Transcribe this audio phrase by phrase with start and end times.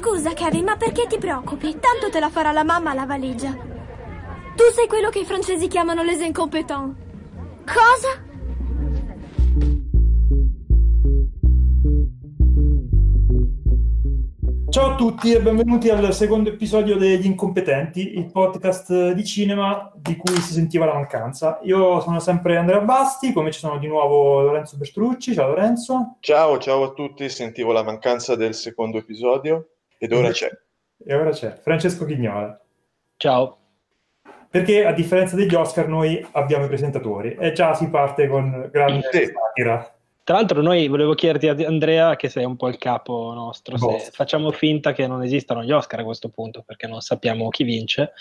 [0.00, 1.76] Scusa, Kevin, ma perché ti preoccupi?
[1.78, 3.50] Tanto te la farà la mamma la valigia.
[3.50, 6.96] Tu sei quello che i francesi chiamano les incompetents.
[7.66, 8.24] Cosa?
[14.70, 20.16] Ciao a tutti e benvenuti al secondo episodio degli Incompetenti, il podcast di cinema di
[20.16, 21.60] cui si sentiva la mancanza.
[21.64, 25.34] Io sono sempre Andrea Basti, come ci sono di nuovo Lorenzo Bertolucci.
[25.34, 26.16] Ciao Lorenzo.
[26.20, 29.66] Ciao, ciao a tutti, sentivo la mancanza del secondo episodio
[30.02, 30.48] ed ora c'è.
[31.04, 32.58] E ora c'è Francesco Chignola.
[33.16, 33.58] Ciao.
[34.50, 39.08] Perché a differenza degli Oscar noi abbiamo i presentatori e già si parte con grande
[39.12, 39.26] Sì.
[39.26, 39.94] satira.
[40.30, 44.52] Tra l'altro noi volevo chiederti Andrea, che sei un po' il capo nostro, se facciamo
[44.52, 48.12] finta che non esistano gli Oscar a questo punto, perché non sappiamo chi vince,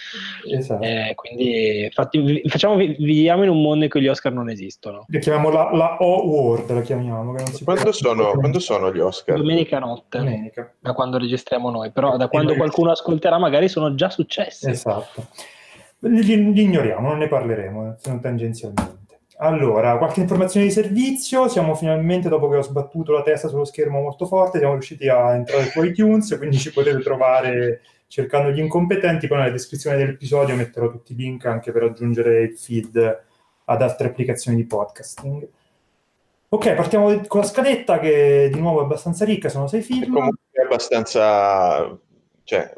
[0.52, 0.84] Esatto.
[0.84, 5.06] eh, quindi fatti- facciamo, viviamo in un mondo in cui gli Oscar non esistono.
[5.08, 7.32] La chiamiamo la, la O-Word, la chiamiamo.
[7.36, 9.38] Che non si Quando sono, quando sono gli Oscar?
[9.38, 10.74] Domenica notte, Domenica.
[10.80, 14.68] da quando registriamo noi, però da quando qualcuno ascolterà magari sono già successi.
[14.68, 15.28] Esatto.
[16.00, 18.99] Li, li ignoriamo, non ne parleremo, se non tangenzialmente.
[19.42, 21.48] Allora, qualche informazione di servizio.
[21.48, 25.34] Siamo finalmente, dopo che ho sbattuto la testa sullo schermo molto forte, siamo riusciti a
[25.34, 29.28] entrare su iTunes, quindi ci potete trovare cercando gli incompetenti.
[29.28, 33.24] Poi nella descrizione dell'episodio metterò tutti i link anche per aggiungere il feed
[33.64, 35.48] ad altre applicazioni di podcasting.
[36.50, 40.12] Ok, partiamo con la scaletta che di nuovo è abbastanza ricca, sono sei È film.
[40.12, 41.98] comunque abbastanza
[42.44, 42.74] cioè,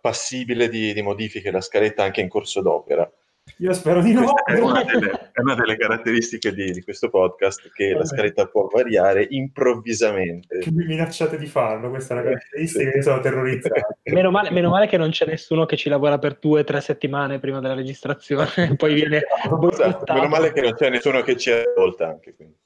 [0.00, 3.10] passibile di, di modifiche la scaletta anche in corso d'opera.
[3.58, 4.34] Io spero di no.
[4.42, 8.06] È una delle, è una delle caratteristiche di, di questo podcast che la Vabbè.
[8.06, 10.58] scaletta può variare improvvisamente.
[10.58, 12.96] che mi minacciate di farlo, questa è la Eh, caratteristica, sì.
[12.96, 13.74] io sono terrorizzato.
[14.04, 16.80] Meno male, meno male che non c'è nessuno che ci lavora per due o tre
[16.80, 19.22] settimane prima della registrazione, poi viene
[19.70, 22.56] Esatto, meno male che non c'è nessuno che ci ascolta anche quindi.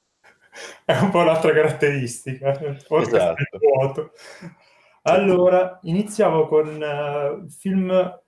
[0.84, 3.56] È un po' l'altra caratteristica, il podcast Esatto.
[3.56, 4.12] è vuoto.
[5.02, 8.20] Allora, iniziamo con il film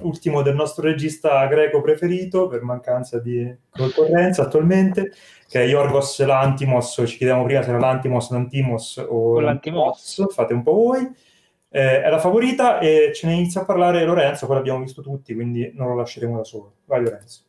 [0.00, 5.12] ultimo del nostro regista greco preferito, per mancanza di concorrenza attualmente,
[5.48, 10.26] che è Yorgos Lantimos, ci chiediamo prima se era Lantimos, Lantimos o Lantimos.
[10.30, 11.30] fate un po' voi.
[11.74, 15.34] Eh, è la favorita e ce ne inizia a parlare Lorenzo, poi l'abbiamo visto tutti,
[15.34, 16.74] quindi non lo lasceremo da solo.
[16.84, 17.44] Vai Lorenzo.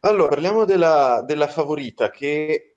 [0.00, 2.74] Allora, parliamo della, della favorita, che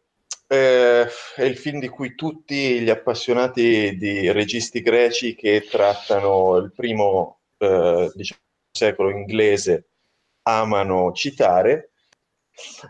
[0.48, 1.06] eh,
[1.36, 7.37] è il film di cui tutti gli appassionati di registi greci che trattano il primo
[7.58, 8.42] eh, diciamo,
[8.72, 9.90] secolo inglese
[10.44, 11.92] amano citare.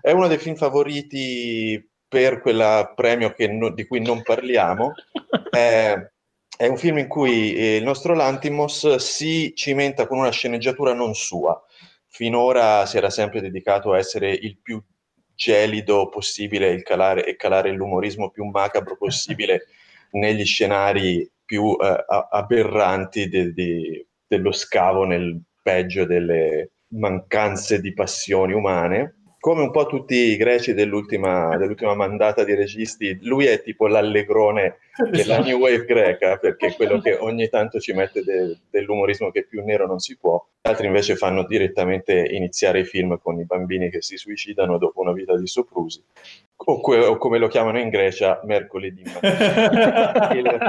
[0.02, 4.94] È uno dei film favoriti per quel premio che no- di cui non parliamo.
[5.50, 6.12] Eh,
[6.56, 11.16] è un film in cui eh, il nostro Lantimos si cimenta con una sceneggiatura non
[11.16, 11.60] sua
[12.18, 14.82] finora si era sempre dedicato a essere il più
[15.36, 19.68] gelido possibile il calare, e calare l'umorismo più macabro possibile
[20.12, 28.54] negli scenari più eh, aberranti de- di- dello scavo nel peggio delle mancanze di passioni
[28.54, 29.14] umane.
[29.40, 34.80] Come un po' tutti i greci dell'ultima, dell'ultima mandata di registi, lui è tipo l'allegrone
[35.12, 39.46] della New Wave greca, perché è quello che ogni tanto ci mette de- dell'umorismo che
[39.46, 40.44] più nero non si può.
[40.62, 45.14] Altri invece fanno direttamente iniziare i film con i bambini che si suicidano dopo una
[45.14, 46.04] vita di soprusi,
[46.56, 49.04] o, que- o come lo chiamano in Grecia, mercoledì.
[50.34, 50.60] Il-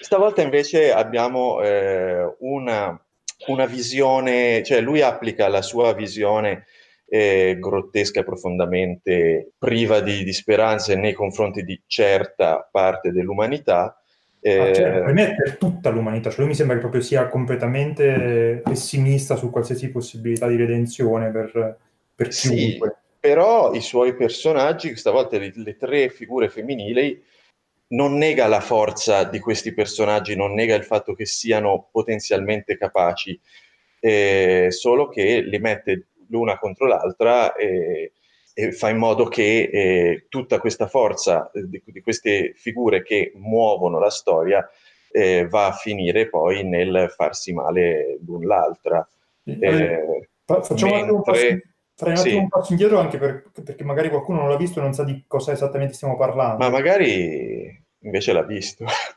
[0.00, 3.00] Stavolta invece abbiamo eh, una,
[3.46, 6.66] una visione, cioè lui applica la sua visione
[7.06, 13.96] eh, grottesca e profondamente priva di, di speranze nei confronti di certa parte dell'umanità.
[14.40, 17.00] eh, Ah, cioè, per me è per tutta l'umanità, cioè lui mi sembra che proprio
[17.00, 21.78] sia completamente pessimista su qualsiasi possibilità di redenzione per,
[22.14, 22.48] per Sì.
[22.48, 22.96] chiunque.
[23.20, 27.22] Però i suoi personaggi, stavolta le, le tre figure femminili,
[27.88, 33.38] non nega la forza di questi personaggi, non nega il fatto che siano potenzialmente capaci,
[34.00, 38.12] eh, solo che li mette l'una contro l'altra e,
[38.54, 43.32] e fa in modo che eh, tutta questa forza eh, di, di queste figure che
[43.36, 44.68] muovono la storia
[45.10, 49.06] eh, va a finire poi nel farsi male l'un l'altra.
[49.44, 52.42] Eh, Fa- Facciamo anche un passo, mentre- farei un attimo sì.
[52.42, 55.24] un passo indietro anche per- perché magari qualcuno non l'ha visto e non sa di
[55.26, 56.58] cosa esattamente stiamo parlando.
[56.58, 58.84] Ma magari invece l'ha visto.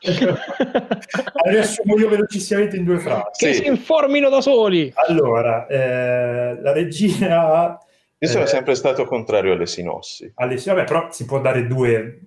[1.44, 3.44] Riassumo io velocissimamente in due frasi.
[3.46, 3.62] che Sì.
[3.62, 4.92] si informino da soli.
[5.08, 7.78] Allora, eh, la regina
[8.20, 8.48] Io sono Eh.
[8.48, 10.28] sempre stato contrario alle sinossi.
[10.34, 12.18] Alessia, vabbè, però si può dare due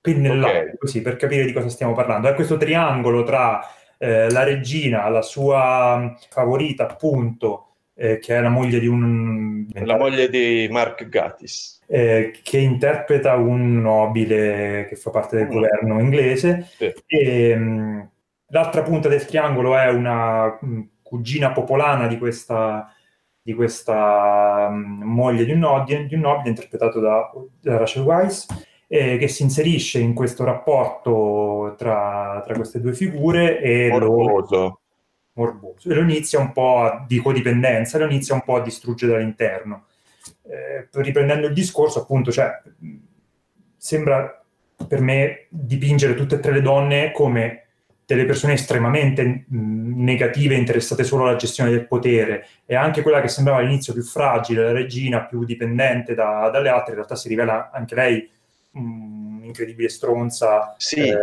[0.00, 0.78] pennellate Ok.
[0.78, 2.26] così per capire di cosa stiamo parlando.
[2.28, 3.60] È questo triangolo tra
[3.98, 9.66] eh, la regina, la sua favorita, appunto, eh, che è la moglie di un...
[9.74, 11.80] La moglie di Mark Gattis.
[11.86, 15.50] Eh, che interpreta un nobile che fa parte del mm.
[15.50, 16.68] governo inglese.
[16.76, 16.92] Sì.
[17.06, 18.10] E, mh,
[18.48, 22.92] l'altra punta del triangolo è una mh, cugina popolana di questa,
[23.40, 27.30] di questa mh, moglie di un, nobile, di un nobile interpretato da,
[27.60, 28.46] da Rachel Weisz
[28.92, 34.56] eh, che si inserisce in questo rapporto tra, tra queste due figure e morboso.
[34.56, 34.81] Lo,
[35.34, 35.90] morboso.
[35.90, 39.86] E lo inizia un po' di codipendenza, lo inizia un po' a distruggere dall'interno.
[40.42, 42.60] Eh, riprendendo il discorso, appunto, cioè,
[43.76, 44.42] sembra
[44.86, 47.58] per me dipingere tutte e tre le donne come
[48.04, 53.60] delle persone estremamente negative, interessate solo alla gestione del potere, e anche quella che sembrava
[53.60, 57.94] all'inizio più fragile, la regina più dipendente da, dalle altre, in realtà si rivela anche
[57.94, 58.30] lei
[58.72, 60.74] un'incredibile stronza.
[60.76, 61.16] Sì, eh.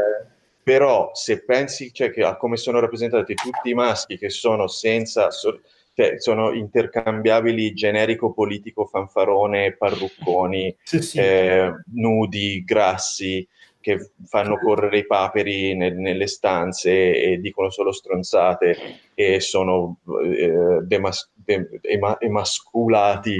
[0.70, 5.32] Però se pensi cioè, che a come sono rappresentati tutti i maschi che sono senza...
[5.32, 5.62] So,
[5.96, 11.18] cioè, sono intercambiabili generico politico fanfarone, parrucconi, sì, sì.
[11.18, 13.46] Eh, nudi, grassi,
[13.82, 18.78] che fanno correre i paperi nel, nelle stanze e dicono solo stronzate
[19.16, 19.98] e sono
[20.32, 23.38] eh, demas- de- ema- emasculati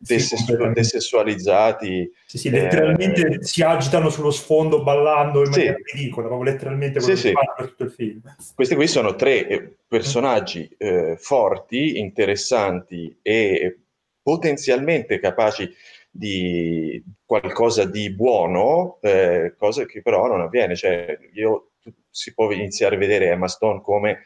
[0.00, 2.10] desessu- desessualizzati.
[2.26, 5.96] Sì, sì, letteralmente eh, si agitano sullo sfondo ballando in maniera sì.
[5.96, 8.20] ridicola, proprio letteralmente sì, fanno per tutto il film.
[8.54, 13.78] Questi qui sono tre eh, personaggi eh, forti, interessanti e
[14.22, 15.70] potenzialmente capaci
[16.10, 20.74] di qualcosa di buono, eh, cosa che però non avviene.
[20.74, 21.72] Cioè, io,
[22.10, 24.24] si può iniziare a vedere Emma Stone come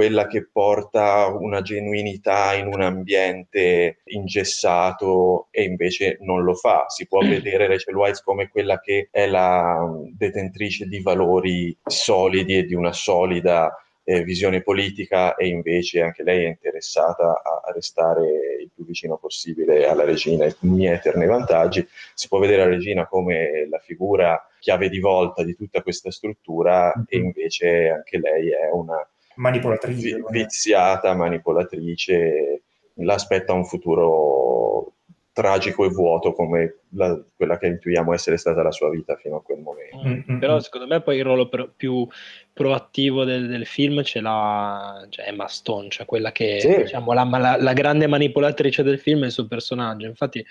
[0.00, 6.86] quella che porta una genuinità in un ambiente ingessato e invece non lo fa.
[6.88, 9.86] Si può vedere Rachel Weisz come quella che è la
[10.16, 16.44] detentrice di valori solidi e di una solida eh, visione politica e invece anche lei
[16.44, 21.86] è interessata a, restare il più vicino possibile alla regina e mieterne vantaggi.
[22.14, 26.90] Si può vedere la regina come la figura chiave di volta di tutta questa struttura
[27.06, 27.26] e mm-hmm.
[27.26, 29.06] invece anche lei è una
[29.40, 30.22] manipolatrice.
[30.28, 32.62] Viziata, manipolatrice,
[32.94, 34.94] l'aspetta un futuro
[35.32, 39.42] tragico e vuoto come la, quella che intuiamo essere stata la sua vita fino a
[39.42, 39.96] quel momento.
[40.06, 40.58] Mm, mm, Però mm.
[40.58, 42.06] secondo me poi il ruolo pro- più
[42.52, 46.76] proattivo del, del, film ce l'ha cioè Emma Stone, cioè quella che sì.
[46.76, 50.06] diciamo, la, la, la, grande manipolatrice del film è il suo personaggio.
[50.06, 50.44] Infatti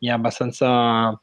[0.00, 1.18] mi ha abbastanza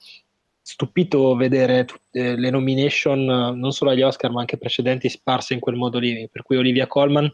[0.61, 5.75] stupito vedere tutte le nomination non solo agli Oscar ma anche precedenti sparse in quel
[5.75, 7.31] modo lì, per cui Olivia Colman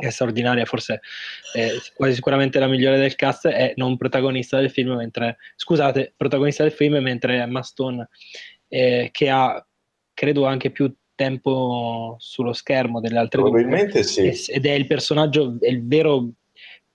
[0.00, 1.00] che è straordinaria, forse
[1.52, 6.64] è quasi sicuramente la migliore del cast, è non protagonista del film, mentre, scusate, protagonista
[6.64, 8.08] del film, mentre Emma Stone,
[8.68, 9.64] eh, che ha,
[10.12, 14.50] credo, anche più tempo sullo schermo delle altre Probabilmente due, sì.
[14.50, 16.30] ed è il personaggio, è il vero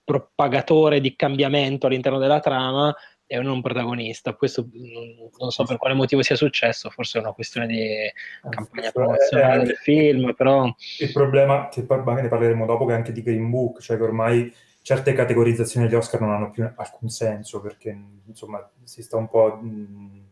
[0.04, 2.96] propagatore di cambiamento all'interno della trama,
[3.28, 4.34] è un non protagonista.
[4.34, 4.68] Questo
[5.40, 7.88] non so per quale motivo sia successo, forse è una questione di
[8.50, 10.74] campagna promozionale del film, però...
[11.00, 14.04] Il problema, che magari ne parleremo dopo, che è anche di Green Book, cioè che
[14.04, 19.28] ormai certe categorizzazioni degli Oscar non hanno più alcun senso, perché insomma si sta un
[19.28, 20.24] po' mh,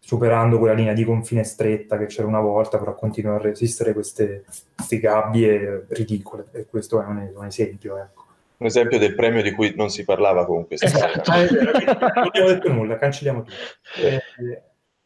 [0.00, 4.44] superando quella linea di confine stretta che c'era una volta, però continuano a resistere queste,
[4.74, 8.23] queste gabbie ridicole, e questo è un, un esempio, ecco
[8.64, 10.76] un esempio del premio di cui non si parlava comunque.
[10.78, 11.30] Esatto.
[11.30, 13.56] non abbiamo detto nulla, cancelliamo tutto.
[14.02, 14.62] Eh,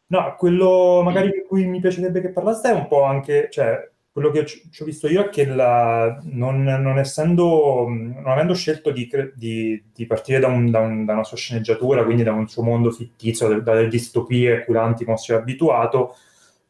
[0.07, 4.31] no, quello magari di cui mi piacerebbe che parlaste è un po' anche, cioè, quello
[4.31, 9.09] che ci ho visto io è che la, non, non, essendo, non avendo scelto di,
[9.35, 12.63] di, di partire da, un, da, un, da, una sua sceneggiatura, quindi da un suo
[12.63, 16.15] mondo fittizio, dalle distopie a cui l'Antimos è abituato,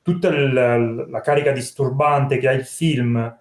[0.02, 3.39] tutta il, la carica disturbante che ha il film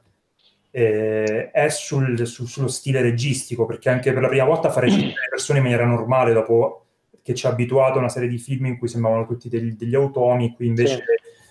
[0.78, 5.08] eh, è sul, su, sullo stile registico, perché anche per la prima volta fare recitare
[5.08, 6.84] le persone in maniera normale dopo
[7.20, 9.96] che ci ha abituato a una serie di film in cui sembravano tutti degli, degli
[9.96, 11.02] automi, qui invece sì.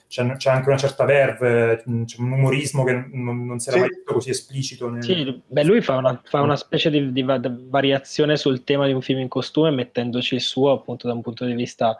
[0.07, 3.83] c'è, c'è, anche una certa verve, c'è un umorismo che non, non si era sì.
[3.83, 4.89] mai visto così esplicito.
[4.89, 5.03] Nel...
[5.03, 7.25] Sì, beh, lui fa una, fa una specie di, di,
[7.67, 11.43] variazione sul tema di un film in costume, mettendoci il suo appunto da un punto
[11.43, 11.97] di vista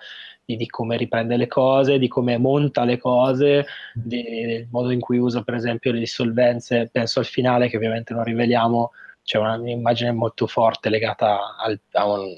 [0.48, 5.02] di, di, come riprende le cose, di come monta le cose, di, del modo in
[5.02, 8.92] cui usa per esempio le dissolvenze, penso al finale che ovviamente non riveliamo,
[9.24, 12.34] c'è un'immagine molto forte legata al, a un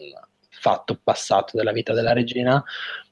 [0.50, 2.64] fatto passato della vita della regina,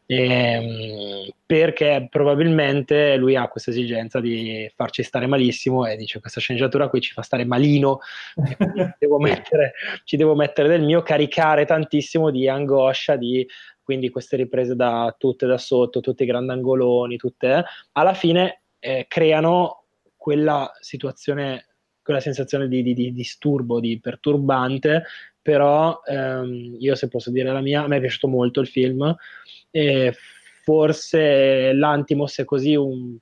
[0.08, 6.90] ehm, perché probabilmente lui ha questa esigenza di farci stare malissimo e dice questa sceneggiatura
[6.90, 8.00] qui ci fa stare malino,
[8.98, 9.74] devo mettere,
[10.06, 13.48] ci devo mettere del mio, caricare tantissimo di angoscia, di
[13.88, 17.64] quindi queste riprese da tutte da sotto, tutti i grandangoloni, tutte,
[17.94, 19.86] alla fine eh, creano
[20.18, 21.68] quella situazione
[22.02, 25.04] quella sensazione di, di, di disturbo, di perturbante,
[25.42, 29.16] però ehm, io se posso dire la mia, a me è piaciuto molto il film
[29.72, 30.14] e
[30.64, 33.16] forse l'Antimos è così, un,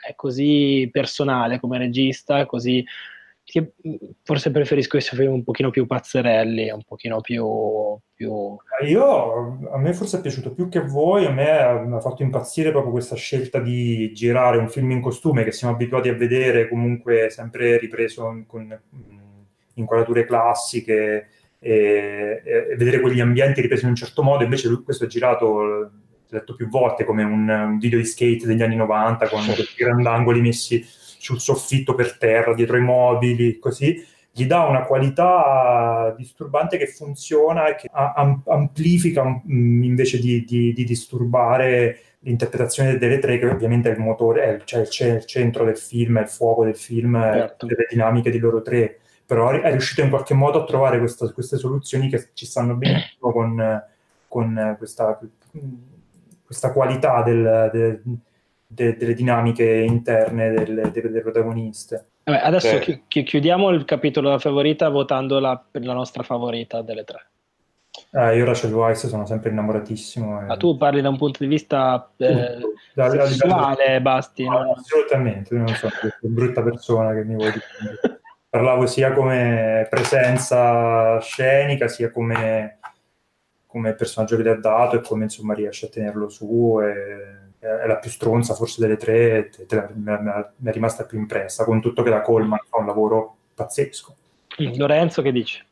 [0.00, 2.84] è così personale come regista, è così
[4.22, 7.44] forse preferisco essere film un pochino più pazzerelli, un pochino più,
[8.14, 8.56] più...
[8.86, 12.92] Io, a me forse è piaciuto più che voi, a me ha fatto impazzire proprio
[12.92, 17.78] questa scelta di girare un film in costume che siamo abituati a vedere comunque sempre
[17.78, 18.80] ripreso con
[19.74, 21.28] inquadrature classiche
[21.58, 25.62] e, e, vedere quegli ambienti ripresi in un certo modo, invece lui, questo è girato,
[25.62, 25.90] l'ho
[26.28, 30.40] detto più volte, come un, un video di skate degli anni 90 con questi grandangoli
[30.40, 34.04] messi sul soffitto per terra, dietro i mobili, così,
[34.36, 42.00] gli dà una qualità disturbante che funziona e che amplifica invece di, di, di, disturbare
[42.18, 46.18] l'interpretazione delle tre, che ovviamente è il motore, è, cioè c'è il centro del film,
[46.18, 47.66] è il fuoco del film, certo.
[47.68, 48.98] le dinamiche di loro tre.
[49.24, 53.30] Però è riuscito in qualche modo a trovare questa, queste soluzioni che ci stanno benissimo
[53.32, 53.84] con,
[54.26, 55.16] con questa,
[56.44, 58.02] questa, qualità del, del
[58.66, 62.08] de- delle dinamiche interne delle, delle protagoniste.
[62.24, 67.04] Vabbè, adesso chi- chi- chiudiamo il capitolo della favorita votando la, la nostra favorita delle
[67.04, 67.26] tre.
[68.12, 70.40] Eh, io Rachel Weiss sono sempre innamoratissimo.
[70.40, 70.44] E...
[70.44, 72.58] Ma tu parli da un punto di vista eh,
[72.94, 74.00] da, sessuale, da...
[74.00, 74.44] Basti?
[74.44, 74.72] No, no?
[74.72, 75.88] Assolutamente, non so,
[76.22, 78.20] brutta persona che mi vuoi dire.
[78.48, 82.78] Parlavo sia come presenza scenica, sia come,
[83.66, 86.80] come personaggio che ti ha dato e come insomma riesce a tenerlo su.
[86.80, 91.18] E è la più stronza forse delle tre, te, te la, mi, è rimasta più
[91.18, 94.16] impressa, con tutto che la Coleman fa un lavoro pazzesco.
[94.76, 95.66] Lorenzo che dice?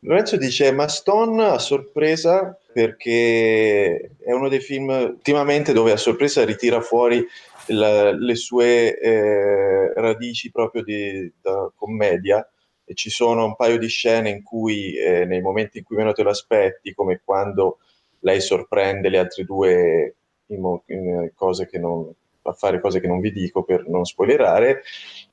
[0.00, 6.44] Lorenzo dice ma Stone a sorpresa perché è uno dei film ultimamente dove a sorpresa
[6.44, 7.26] ritira fuori
[7.68, 12.46] la, le sue eh, radici proprio di da commedia
[12.84, 16.12] e ci sono un paio di scene in cui eh, nei momenti in cui meno
[16.12, 17.78] te lo aspetti come quando
[18.20, 20.14] lei sorprende le altre due
[20.48, 22.12] in cose che non,
[22.42, 24.82] a fare cose che non vi dico per non spoilerare,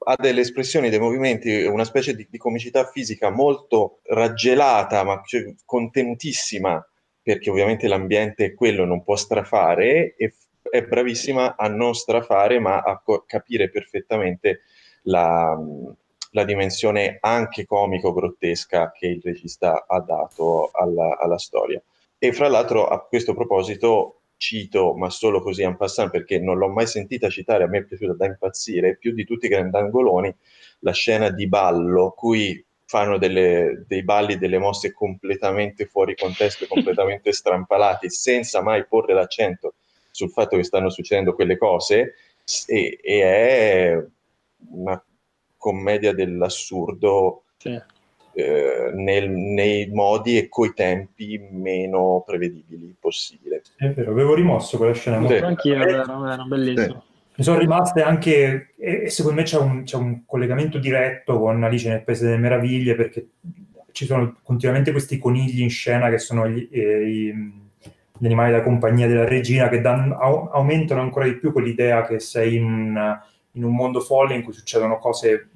[0.06, 5.54] ha delle espressioni, dei movimenti, una specie di, di comicità fisica molto raggelata, ma cioè,
[5.66, 6.86] contenutissima,
[7.22, 10.34] perché ovviamente l'ambiente è quello, non può strafare, e
[10.70, 14.62] è bravissima a non strafare, ma a co- capire perfettamente
[15.04, 15.58] la,
[16.32, 21.82] la dimensione anche comico-grottesca che il regista ha dato alla, alla storia.
[22.18, 26.70] E fra l'altro, a questo proposito, cito, ma solo così en passant perché non l'ho
[26.70, 30.34] mai sentita citare, a me è piaciuta da impazzire, più di tutti i grandangoloni,
[30.80, 37.32] la scena di ballo, cui fanno delle, dei balli, delle mosse completamente fuori contesto, completamente
[37.34, 39.76] strampalati, senza mai porre l'accento
[40.12, 42.16] sul fatto che stanno succedendo quelle cose,
[42.68, 44.06] e, e è
[44.72, 45.04] una
[45.58, 47.82] commedia dell'assurdo sì.
[48.36, 53.62] Eh, nel, nei modi e coi tempi meno prevedibili possibile.
[53.76, 55.26] È vero, avevo rimosso quella scena.
[55.28, 55.36] Sì.
[55.36, 57.04] Anch'io, vero, era bellissimo.
[57.36, 61.90] Mi sono rimaste anche, e secondo me c'è un, c'è un, collegamento diretto con Alice
[61.90, 63.28] nel Paese delle Meraviglie, perché
[63.92, 67.34] ci sono continuamente questi conigli in scena che sono gli, eh,
[68.18, 70.18] gli animali da compagnia della regina, che danno,
[70.52, 73.20] aumentano ancora di più quell'idea che sei in,
[73.52, 75.50] in un mondo folle in cui succedono cose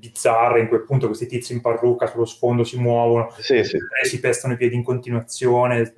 [0.00, 3.78] bizzarre, in quel punto questi tizi in parrucca sullo sfondo si muovono, sì, sì.
[4.02, 5.92] si pestano i piedi in continuazione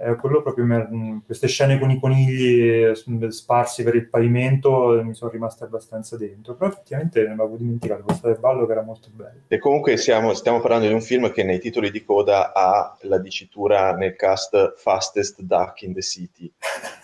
[0.00, 5.12] eh, quello proprio mi, queste scene con i conigli eh, sparsi per il pavimento mi
[5.12, 9.08] sono rimaste abbastanza dentro però effettivamente non avevo dimenticato questo del ballo che era molto
[9.12, 12.96] bello e comunque siamo, stiamo parlando di un film che nei titoli di coda ha
[13.02, 16.52] la dicitura nel cast Fastest Duck in the City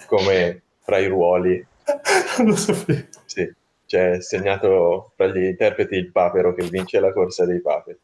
[0.06, 1.66] come fra i ruoli.
[2.38, 3.06] Non lo sapevo.
[3.26, 3.62] Sì
[3.94, 7.98] c'è segnato fra gli interpreti il papero che vince la corsa dei paperi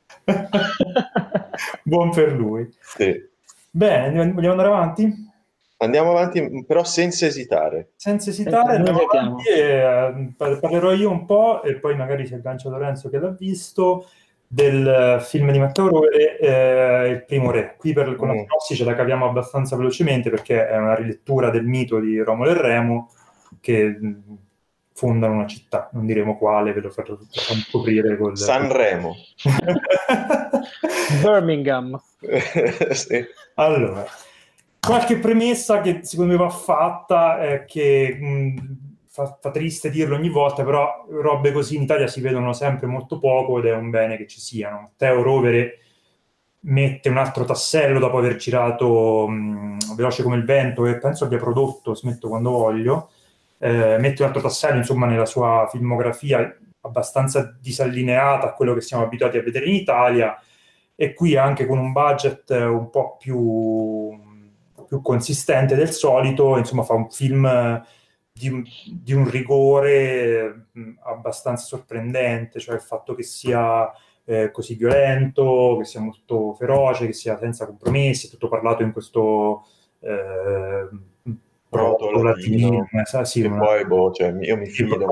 [1.82, 3.28] buon per lui sì
[3.72, 5.28] Bene, vogliamo andare avanti?
[5.76, 7.92] Andiamo avanti, però senza esitare.
[7.96, 12.68] Senza esitare, andiamo avanti e, uh, parlerò io un po' e poi magari si aggancia
[12.68, 14.08] Lorenzo che l'ha visto
[14.46, 17.76] del film di Matteo Rovere, eh, Il primo re.
[17.78, 18.32] Qui per, con mm.
[18.32, 22.50] la sinossi ce la caviamo abbastanza velocemente perché è una rilettura del mito di Romolo
[22.50, 23.10] e Remo
[23.60, 23.96] che
[25.00, 28.18] fondano una città, non diremo quale, ve lo farò scoprire.
[28.18, 28.36] Col...
[28.36, 29.16] Sanremo.
[31.22, 31.98] Birmingham.
[32.92, 33.24] sì.
[33.54, 34.04] Allora,
[34.78, 38.76] qualche premessa che secondo me va fatta è che mh,
[39.06, 43.18] fa, fa, triste dirlo ogni volta, però robe così in Italia si vedono sempre molto
[43.18, 44.80] poco ed è un bene che ci siano.
[44.80, 45.78] Matteo Rovere
[46.64, 51.38] mette un altro tassello dopo aver girato mh, Veloce come il vento e penso abbia
[51.38, 53.08] prodotto Smetto quando voglio
[53.62, 59.04] eh, mette un altro tassello insomma nella sua filmografia abbastanza disallineata a quello che siamo
[59.04, 60.34] abituati a vedere in Italia
[60.94, 64.18] e qui anche con un budget un po' più,
[64.86, 67.82] più consistente del solito, insomma fa un film
[68.30, 68.62] di,
[69.02, 70.68] di un rigore
[71.04, 73.90] abbastanza sorprendente, cioè il fatto che sia
[74.24, 78.92] eh, così violento, che sia molto feroce, che sia senza compromessi, è tutto parlato in
[78.92, 79.66] questo
[80.00, 80.88] eh,
[81.70, 83.58] proto latino, latino sì, una...
[83.58, 85.08] poi boh, cioè, io mi fido.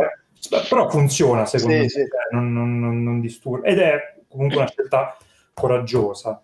[0.69, 2.03] Però funziona secondo sì, me, sì.
[2.33, 5.17] Non, non, non, non disturba ed è comunque una scelta
[5.55, 6.43] coraggiosa.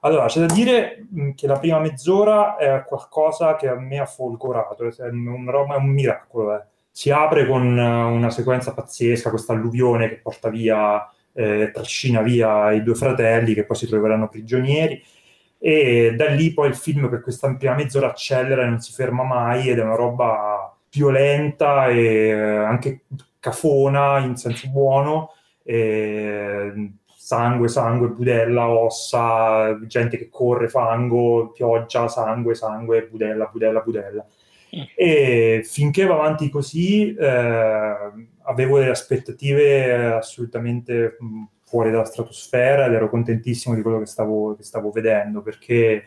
[0.00, 4.84] Allora, c'è da dire che la prima mezz'ora è qualcosa che a me ha folgorato,
[4.84, 6.54] è un, è un miracolo.
[6.54, 6.62] Eh.
[6.90, 12.82] Si apre con una sequenza pazzesca, questa alluvione che porta via, eh, trascina via i
[12.82, 15.02] due fratelli che poi si troveranno prigionieri
[15.66, 19.22] e da lì poi il film per questa prima mezz'ora accelera e non si ferma
[19.22, 23.04] mai ed è una roba violenta e anche
[23.40, 25.32] cafona in senso buono.
[25.62, 34.26] E sangue, sangue, budella, ossa, gente che corre, fango, pioggia, sangue, sangue, budella, budella, budella.
[34.76, 34.82] Mm.
[34.94, 37.96] E finché va avanti così, eh,
[38.42, 44.54] avevo delle aspettative assolutamente mm, fuori dalla stratosfera ed ero contentissimo di quello che stavo,
[44.54, 46.04] che stavo vedendo perché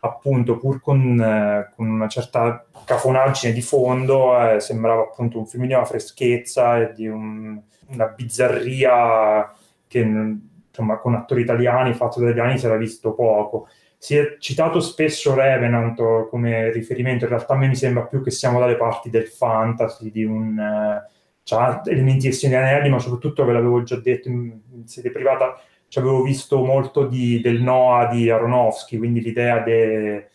[0.00, 5.66] appunto pur con, eh, con, una certa cafonaggine di fondo eh, sembrava appunto un film
[5.66, 9.52] di una freschezza e di un, una bizzarria
[9.86, 13.68] che insomma, con attori italiani, fatto da italiani, si era visto poco.
[13.98, 18.30] Si è citato spesso Revenant come riferimento, in realtà a me mi sembra più che
[18.30, 20.58] siamo dalle parti del fantasy, di un...
[20.58, 21.18] Eh,
[21.50, 25.98] c'ha elementi Signore Anelli, ma soprattutto ve l'avevo già detto in, in sede privata, ci
[25.98, 30.28] avevo visto molto di, del Noah di Aronofsky, quindi l'idea di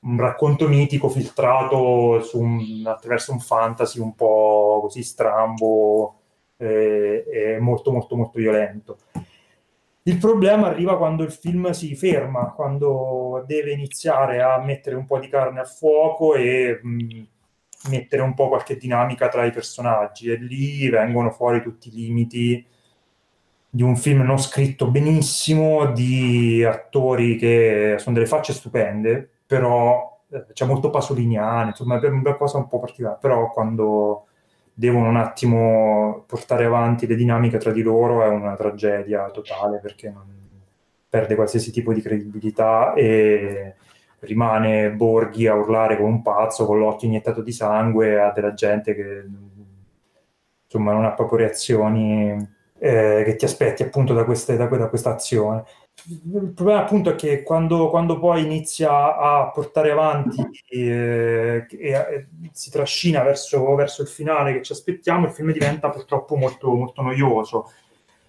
[0.00, 6.20] un racconto mitico filtrato un, attraverso un fantasy un po' così strambo
[6.58, 8.98] eh, e molto molto molto violento.
[10.02, 15.18] Il problema arriva quando il film si ferma, quando deve iniziare a mettere un po'
[15.18, 17.22] di carne al fuoco e mh,
[17.88, 20.30] mettere un po' qualche dinamica tra i personaggi.
[20.30, 22.66] E lì vengono fuori tutti i limiti
[23.70, 30.46] di un film non scritto benissimo, di attori che sono delle facce stupende, però eh,
[30.52, 34.26] c'è molto pasoliniano, insomma è una cosa un po' particolare, però quando
[34.72, 40.08] devono un attimo portare avanti le dinamiche tra di loro è una tragedia totale perché
[40.10, 40.24] non
[41.08, 43.74] perde qualsiasi tipo di credibilità e
[44.20, 48.94] rimane Borghi a urlare come un pazzo con l'occhio iniettato di sangue a della gente
[48.94, 49.24] che
[50.64, 52.36] insomma non ha proprio reazioni
[52.78, 55.64] eh, che ti aspetti appunto da, queste, da, da questa azione
[56.06, 62.26] il problema appunto è che quando, quando poi inizia a portare avanti eh, e, e,
[62.52, 67.02] si trascina verso, verso, il finale che ci aspettiamo, il film diventa purtroppo molto, molto
[67.02, 67.72] noioso.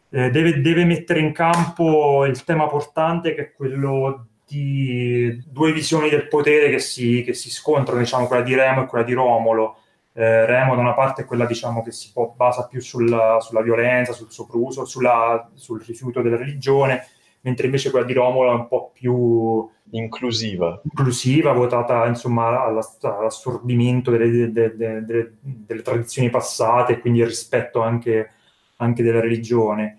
[0.09, 6.09] Eh, deve, deve, mettere in campo il tema portante che è quello di due visioni
[6.09, 9.77] del potere che si, che si scontrano, diciamo, quella di Remo e quella di Romolo.
[10.13, 14.11] Eh, Remo da una parte è quella diciamo, che si basa più sulla, sulla violenza,
[14.11, 17.05] sul sopruso, sulla, sul rifiuto della religione,
[17.41, 24.51] mentre invece quella di Romolo è un po' più inclusiva, inclusiva votata insomma all'assorbimento delle,
[24.51, 28.31] delle, delle, delle tradizioni passate e quindi il rispetto anche,
[28.77, 29.98] anche della religione.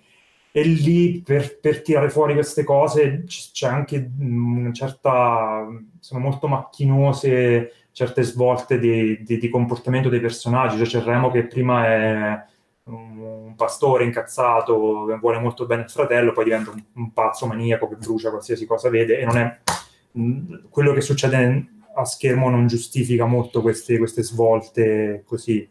[0.52, 5.64] E lì per, per, tirare fuori queste cose c'è anche una certa,
[6.00, 11.46] sono molto macchinose certe svolte di, di, di comportamento dei personaggi, cioè c'è Remo che
[11.46, 12.44] prima è
[12.84, 17.88] un pastore incazzato che vuole molto bene il fratello, poi diventa un, un pazzo maniaco
[17.88, 19.58] che brucia qualsiasi cosa vede e non è
[20.12, 25.68] mh, quello che succede a schermo non giustifica molto queste, queste svolte così.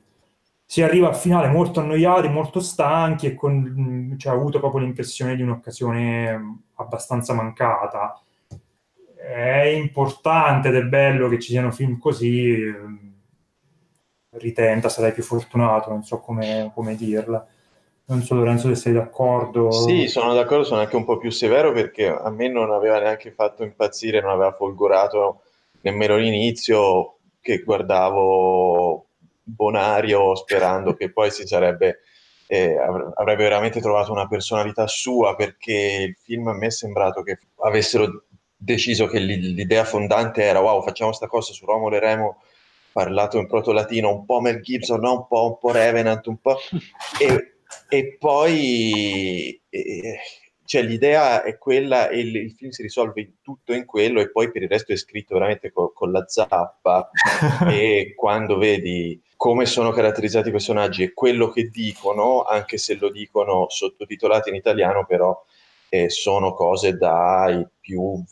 [0.72, 5.36] Si arriva al finale molto annoiati, molto stanchi e con, cioè, ho avuto proprio l'impressione
[5.36, 8.22] di un'occasione abbastanza mancata.
[9.16, 12.72] È importante ed è bello che ci siano film così,
[14.38, 17.44] ritenta, sarai più fortunato, non so come, come dirla.
[18.06, 19.72] Non so Lorenzo se sei d'accordo.
[19.72, 23.32] Sì, sono d'accordo, sono anche un po' più severo perché a me non aveva neanche
[23.32, 25.42] fatto impazzire, non aveva folgorato
[25.82, 29.08] nemmeno l'inizio che guardavo
[29.54, 32.00] Bonario sperando che poi si sarebbe
[32.48, 37.38] eh, avrebbe veramente trovato una personalità sua perché il film a me è sembrato che
[37.64, 42.42] avessero deciso che l'idea fondante era wow facciamo sta cosa su Romolo e Remo
[42.92, 45.14] parlato in proto-latino, un po' Mel Gibson, no?
[45.14, 46.58] un, po', un po' Revenant, un po'...
[47.20, 49.62] E, e poi...
[49.70, 50.20] E,
[50.70, 54.52] cioè l'idea è quella e il, il, film si risolve tutto in quello e poi
[54.52, 57.10] per il resto è scritto veramente co- con la zappa
[57.68, 63.10] e quando vedi come sono caratterizzati i personaggi e quello che dicono, anche se lo
[63.10, 65.44] dicono sottotitolati in italiano, però
[65.90, 68.24] eh, sono cose dai più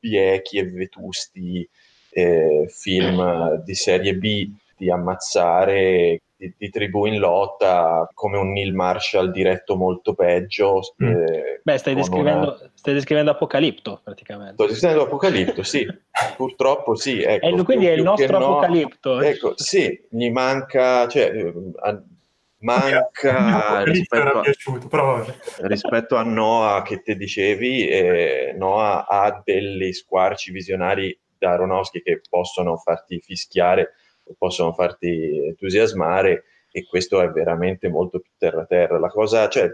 [0.00, 1.68] viechi e vetusti
[2.10, 8.74] eh, film di serie B di ammazzare di, di, tribù in lotta come un Neil
[8.74, 10.80] Marshall diretto molto peggio.
[11.02, 11.08] Mm.
[11.08, 12.70] Eh, Beh, stai descrivendo, una...
[12.74, 14.54] stai descrivendo, Apocalipto praticamente.
[14.54, 15.86] Sto descrivendo Apocalipto, sì,
[16.36, 17.22] purtroppo sì.
[17.22, 19.14] Ecco, e quindi è il nostro Apocalipto.
[19.14, 21.52] No, ecco, sì, gli manca, cioè,
[22.58, 31.18] manca rispetto a, rispetto a, Noah che te dicevi, eh, Noah ha degli squarci visionari
[31.38, 33.92] da Aronofsky che possono farti fischiare
[34.38, 38.98] possono farti entusiasmare e questo è veramente molto più terra-terra.
[38.98, 39.70] La cosa, cioè,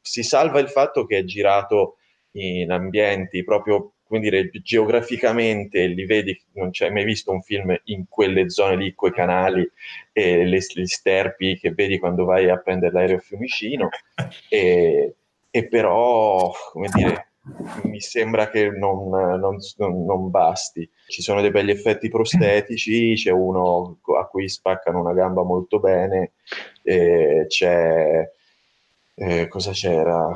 [0.00, 1.96] si salva il fatto che è girato
[2.32, 8.04] in ambienti proprio, come dire, geograficamente, li vedi, non c'è mai visto un film in
[8.08, 9.68] quelle zone lì, quei canali
[10.12, 13.88] e le, le sterpi che vedi quando vai a prendere l'aereo a Fiumicino,
[14.48, 15.14] e,
[15.50, 17.30] e però, come dire,
[17.84, 20.88] mi sembra che non, non, non, basti.
[21.06, 26.32] Ci sono dei belli effetti prostetici, c'è uno a cui spaccano una gamba molto bene,
[26.82, 28.30] c'è...
[29.18, 30.30] Eh, cosa c'era?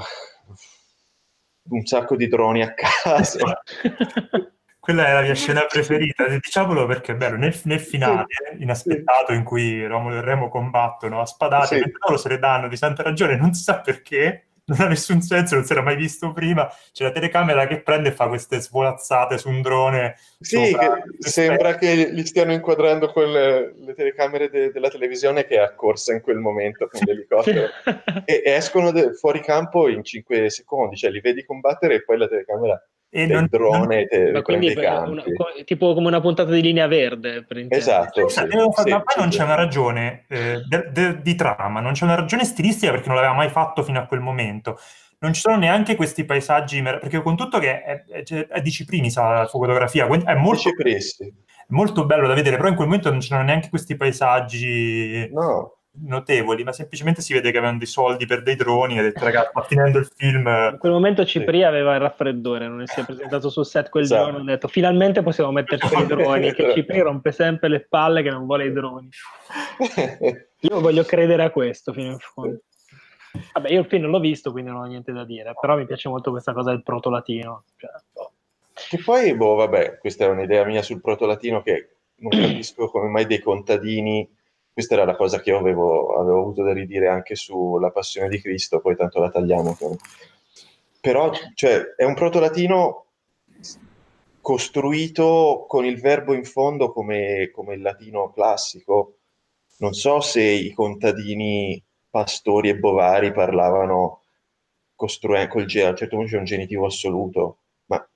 [1.68, 3.38] Un sacco di droni a caso.
[4.80, 8.24] Quella è la mia scena preferita, diciamolo perché è bello, nel, nel finale,
[8.58, 11.92] inaspettato, in cui Romolo e Remo combattono a spadate, sì.
[11.98, 15.56] loro se le danno di santa ragione, non si sa perché, non ha nessun senso,
[15.56, 16.72] non si era mai visto prima.
[16.92, 20.16] C'è la telecamera che prende e fa queste svolazzate su un drone.
[20.38, 20.76] Sì,
[21.18, 26.12] sembra che li stiano inquadrando con le, le telecamere de, della televisione che è accorsa
[26.12, 27.68] in quel momento con l'elicottero
[28.24, 32.18] e, e, escono de, fuori campo in 5 secondi, cioè li vedi combattere e poi
[32.18, 35.24] la telecamera e non, drone te, ma quindi una,
[35.64, 39.56] tipo come una puntata di linea verde esatto sì, sì, ma poi non c'è una
[39.56, 43.48] ragione eh, de, de, di trama non c'è una ragione stilistica perché non l'aveva mai
[43.48, 44.78] fatto fino a quel momento.
[45.18, 49.10] Non ci sono neanche questi paesaggi perché con tutto che è, è, è di Ciprini
[49.10, 53.18] sa la fotografia è molto, è molto bello da vedere però in quel momento non
[53.18, 58.42] c'erano neanche questi paesaggi no notevoli, ma semplicemente si vede che avevano dei soldi per
[58.42, 60.46] dei droni e detto ragazzi, sta finendo il film.
[60.46, 61.64] In quel momento Cipri sì.
[61.64, 64.24] aveva il raffreddore, non si è presentato sul set quel esatto.
[64.24, 68.30] giorno, ha detto finalmente possiamo metterci i droni, che Cipri rompe sempre le palle che
[68.30, 69.08] non vuole i droni.
[70.60, 72.60] Io voglio credere a questo fino in fondo.
[73.52, 75.86] Vabbè, io il film non l'ho visto, quindi non ho niente da dire, però mi
[75.86, 77.64] piace molto questa cosa del proto-latino.
[77.76, 78.32] Cioè, boh.
[78.88, 83.26] Che poi, boh, vabbè, questa è un'idea mia sul proto-latino che non capisco come mai
[83.26, 84.28] dei contadini
[84.80, 88.40] questa era la cosa che io avevo, avevo avuto da ridire anche sulla passione di
[88.40, 89.76] Cristo, poi tanto la tagliamo.
[91.00, 93.04] Però cioè, è un proto-latino
[94.40, 99.16] costruito con il verbo in fondo come, come il latino classico.
[99.80, 104.22] Non so se i contadini pastori e bovari parlavano
[104.94, 108.06] costruendo col G, a un certo punto c'è un genitivo assoluto, ma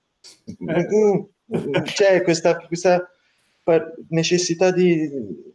[0.46, 1.83] eh.
[1.83, 3.07] c'è questa, questa
[4.09, 5.53] necessità di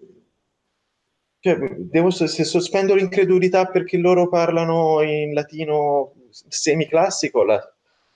[1.39, 7.59] cioè, devo, se sospendo l'incredulità perché loro parlano in latino semiclassico, la,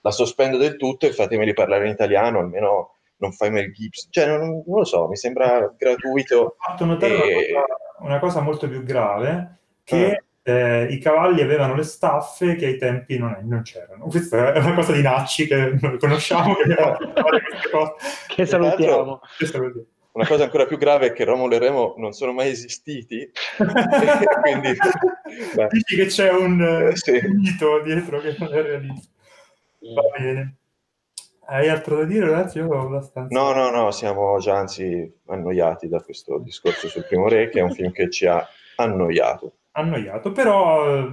[0.02, 4.12] la sospendo del tutto e fatemeli parlare in italiano, almeno non fai Mel Gibson.
[4.12, 6.40] Cioè, non, non lo so, mi sembra gratuito.
[6.40, 7.54] Ho fatto notare e...
[7.54, 10.24] una, cosa, una, cosa, molto più grave, che eh.
[10.46, 14.08] Eh, i cavalli avevano le staffe che ai tempi non, non, c'erano.
[14.08, 16.76] Questa è una cosa di Nacci che conosciamo, che,
[18.28, 19.22] che salutiamo.
[19.38, 19.88] Che salutiamo.
[20.14, 23.32] Una cosa ancora più grave è che Romolo e Remo non sono mai esistiti.
[24.42, 24.78] quindi,
[25.72, 27.20] Dici che c'è un, eh, sì.
[27.24, 29.10] un, mito dietro che non è realista.
[29.80, 30.56] Va bene.
[31.46, 32.60] Hai altro da dire, ragazzi?
[32.60, 33.36] Io ho abbastanza.
[33.36, 37.64] No, no, no, siamo già anzi annoiati da questo discorso sul primo re, che è
[37.64, 39.54] un film che ci ha annoiato.
[39.72, 41.08] Annoiato, però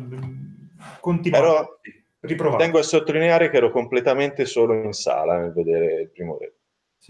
[1.01, 1.79] continuiamo.
[2.21, 6.53] Però tengo a sottolineare che ero completamente solo in sala nel vedere il primo re.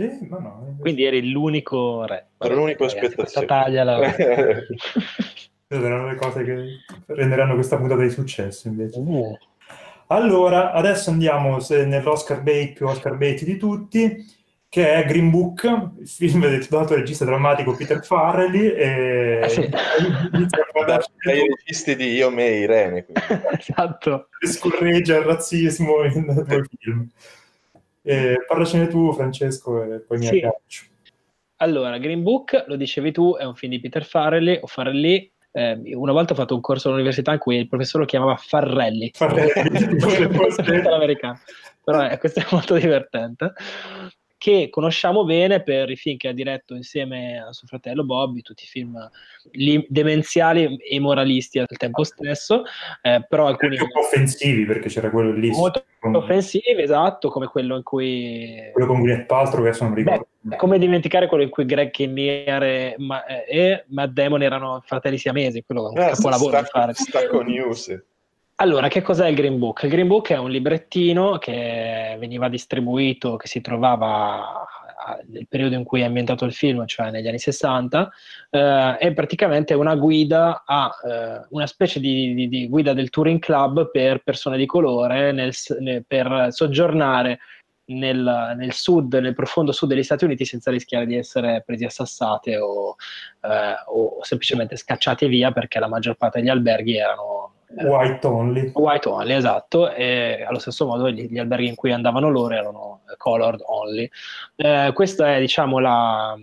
[0.09, 0.77] Sì, ma no.
[0.81, 2.29] Quindi eri l'unico re.
[2.39, 3.45] Ero l'unico spettatrice.
[3.45, 4.15] taglia la...
[5.69, 6.65] Saranno le cose che
[7.07, 8.99] renderanno questa puntata di successo invece.
[8.99, 9.39] Uh.
[10.09, 14.27] Allora, adesso andiamo nell'Oscar bait più Oscar bait di tutti,
[14.69, 15.63] che è Green Book,
[16.01, 18.69] il film del titolato regista drammatico Peter Farrelly.
[18.71, 19.41] E...
[19.43, 19.69] Ah, sì.
[19.69, 23.07] dai registi di Io, Me e Irene.
[23.57, 24.29] esatto.
[24.45, 27.09] Scorreggia il razzismo in due film.
[28.03, 30.37] Eh, parlacene tu, Francesco, e poi mi sì.
[30.37, 30.85] aggancio.
[31.57, 35.79] Allora, Green Book, lo dicevi tu, è un film di Peter Farrelly, o Farrelly, eh,
[35.95, 39.51] una volta ho fatto un corso all'università in cui il professore lo chiamava Farrelli, Farrelli.
[41.83, 43.53] però eh, questo è molto divertente
[44.41, 48.65] che conosciamo bene per i film che ha diretto insieme a suo fratello Bobby, tutti
[48.65, 48.97] i film
[49.87, 52.63] demenziali e moralisti al tempo stesso,
[53.03, 53.77] eh, però alcuni...
[53.77, 55.51] Più offensivi perché c'era quello lì.
[55.51, 56.15] Molto con...
[56.15, 58.71] offensivi, esatto, come quello in cui...
[58.73, 60.29] Quello con Gwyneth Paltrow che adesso non ricordo.
[60.41, 65.19] Beh, come dimenticare quello in cui Greg Kinnear e, Ma- e Matt Damon erano fratelli
[65.19, 66.95] siamesi, quello è un eh, capolavoro sta, di fare.
[66.95, 68.05] Stacco News.
[68.63, 69.85] Allora, che cos'è il Green Book?
[69.85, 74.67] Il Green Book è un librettino che veniva distribuito, che si trovava
[75.29, 78.11] nel periodo in cui è ambientato il film, cioè negli anni 60,
[78.51, 83.39] eh, è praticamente una guida a eh, una specie di, di, di, guida del touring
[83.39, 87.39] club per persone di colore nel, nel, per soggiornare
[87.87, 91.91] nel, nel, sud, nel profondo sud degli Stati Uniti senza rischiare di essere presi a
[91.91, 92.97] sassate o,
[93.41, 98.71] eh, o semplicemente scacciati via perché la maggior parte degli alberghi erano White only.
[98.75, 103.01] White only, esatto, e allo stesso modo gli, gli alberghi in cui andavano loro erano
[103.17, 104.09] colored only.
[104.57, 106.37] Eh, questo è, diciamo, la,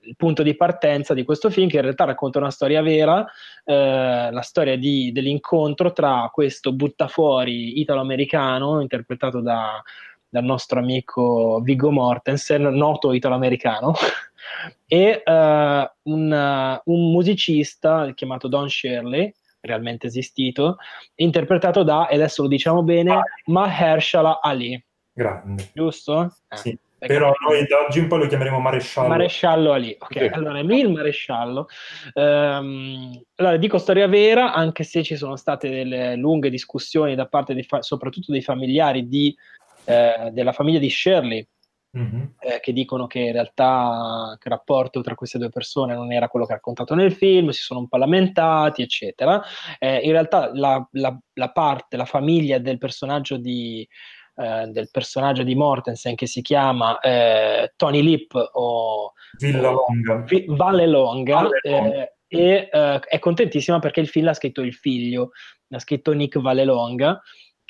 [0.00, 3.24] il punto di partenza di questo film che in realtà racconta una storia vera,
[3.64, 9.80] eh, la storia di, dell'incontro tra questo buttafuori italo-americano interpretato da,
[10.28, 13.94] dal nostro amico Viggo Mortensen, noto italo-americano,
[14.86, 19.32] e uh, un, un musicista chiamato Don Shirley,
[19.62, 20.76] realmente esistito,
[21.14, 24.84] interpretato da, e adesso lo diciamo bene, Mahershala Ali.
[25.12, 25.70] Grande.
[25.72, 26.36] Giusto?
[26.48, 26.78] Eh, sì.
[26.98, 29.08] Però noi da oggi in poi lo chiameremo maresciallo.
[29.08, 30.18] Maresciallo Ali, ok.
[30.18, 30.26] Sì.
[30.32, 31.66] Allora, il maresciallo.
[32.14, 37.54] Um, allora, dico storia vera, anche se ci sono state delle lunghe discussioni da parte
[37.54, 39.34] di fa- soprattutto dei familiari di,
[39.84, 41.44] eh, della famiglia di Shirley,
[41.96, 42.22] Mm-hmm.
[42.40, 46.46] Eh, che dicono che in realtà il rapporto tra queste due persone non era quello
[46.46, 49.42] che ha raccontato nel film, si sono un po' lamentati, eccetera.
[49.78, 53.86] Eh, in realtà la, la, la, parte, la famiglia del personaggio di,
[54.36, 60.24] eh, del personaggio di Mortensen che si chiama eh, Tony Lip o Villalonga.
[60.26, 61.46] Vi, Valle Longa.
[61.60, 65.32] Eh, e eh, è contentissima perché il film l'ha scritto il figlio,
[65.66, 67.20] l'ha scritto Nick Vallelonga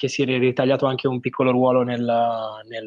[0.03, 2.85] che si è ritagliato anche un piccolo ruolo nel, nel,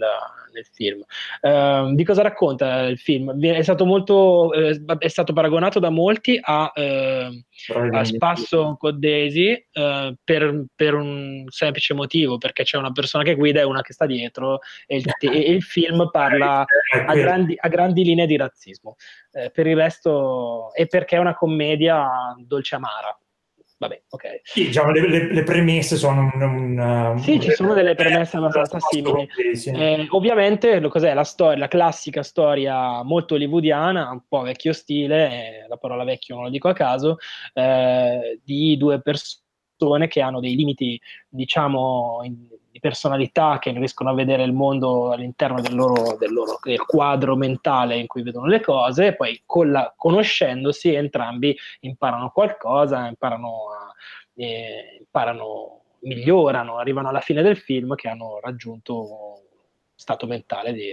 [0.51, 1.01] nel film.
[1.39, 3.39] Uh, di cosa racconta il film?
[3.41, 9.51] È stato, molto, eh, è stato paragonato da molti a, eh, a Spasso con Daisy
[9.71, 13.93] eh, per, per, un semplice motivo, perché c'è una persona che guida e una che
[13.93, 18.35] sta dietro e il, e il film parla eh, a grandi, a grandi, linee di
[18.35, 18.97] razzismo.
[19.31, 23.17] Eh, per il resto, e perché è una commedia dolce amara
[23.77, 24.41] vabbè, ok.
[24.43, 26.41] Sì, diciamo, le, le, le, premesse sono un...
[26.41, 29.27] un sì, un, ci sono delle premesse abbastanza simili.
[29.53, 29.69] Sì.
[29.69, 35.65] Eh, ovviamente, cos'è la storia, la classica storia molto hollywoodiana, un po' vecchio stile, eh,
[35.67, 37.17] la parola vecchio non lo dico a caso,
[37.53, 39.43] eh, di due persone
[40.07, 45.61] che hanno dei limiti, diciamo, in, di personalità che riescono a vedere il mondo all'interno
[45.61, 49.93] del loro, del loro del quadro mentale in cui vedono le cose, e poi la,
[49.95, 53.93] conoscendosi entrambi imparano qualcosa, imparano, a,
[54.35, 59.44] eh, imparano, migliorano, arrivano alla fine del film che hanno raggiunto
[59.95, 60.91] stato mentale di,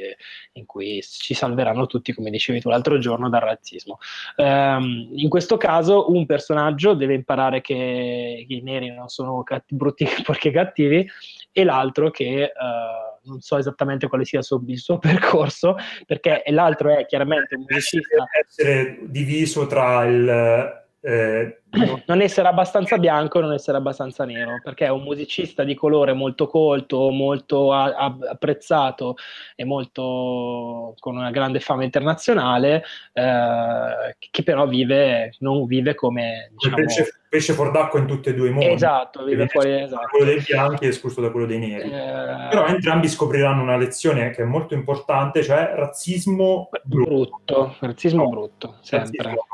[0.53, 3.99] in cui ci salveranno tutti, come dicevi tu l'altro giorno, dal razzismo.
[4.37, 10.07] Um, in questo caso un personaggio deve imparare che i neri non sono catti, brutti
[10.25, 11.09] perché cattivi
[11.51, 16.43] e l'altro che uh, non so esattamente quale sia il suo, il suo, percorso, perché
[16.47, 18.17] l'altro è chiaramente un musicista.
[18.17, 21.63] Deve essere diviso tra il eh,
[22.07, 26.13] non essere abbastanza bianco e non essere abbastanza nero, perché è un musicista di colore
[26.13, 29.17] molto colto, molto a- a- apprezzato
[29.57, 36.77] e molto con una grande fama internazionale, eh, che però vive, non vive come diciamo,
[36.77, 38.69] pesce, pesce fuor d'acqua in tutti e due i mondi.
[38.71, 40.07] Esatto, vive fuori esatto.
[40.09, 41.91] quello dei bianchi è escluso da quello dei neri.
[41.91, 42.49] Eh...
[42.49, 47.11] Però entrambi scopriranno una lezione che è molto importante, cioè razzismo brutto.
[47.11, 48.29] brutto razzismo no.
[48.29, 49.23] brutto, sempre.
[49.23, 49.47] Razzismo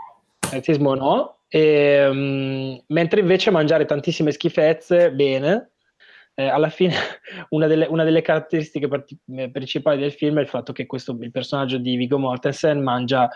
[0.50, 5.70] razzismo no, e, um, mentre invece mangiare tantissime schifezze, bene.
[6.38, 6.94] Eh, alla fine
[7.50, 11.16] una delle, una delle caratteristiche part- eh, principali del film è il fatto che questo,
[11.20, 13.28] il personaggio di Viggo Mortensen mangia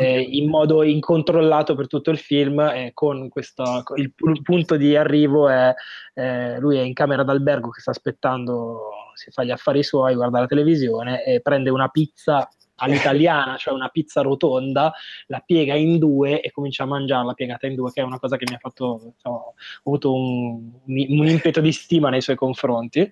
[0.00, 4.96] eh, in modo incontrollato per tutto il film e con questo, il, il punto di
[4.96, 5.74] arrivo è
[6.14, 8.80] eh, lui è in camera d'albergo che sta aspettando,
[9.12, 13.88] si fa gli affari suoi, guarda la televisione e prende una pizza all'italiana, cioè una
[13.88, 14.92] pizza rotonda,
[15.26, 18.36] la piega in due e comincia a mangiarla piegata in due, che è una cosa
[18.36, 23.08] che mi ha fatto, ho avuto un, un impeto di stima nei suoi confronti.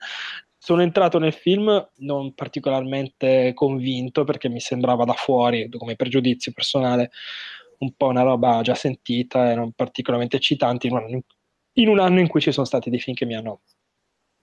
[0.58, 7.10] Sono entrato nel film non particolarmente convinto perché mi sembrava da fuori, come pregiudizio personale,
[7.78, 12.40] un po' una roba già sentita e non particolarmente eccitante in un anno in cui
[12.40, 13.60] ci sono stati dei film che mi hanno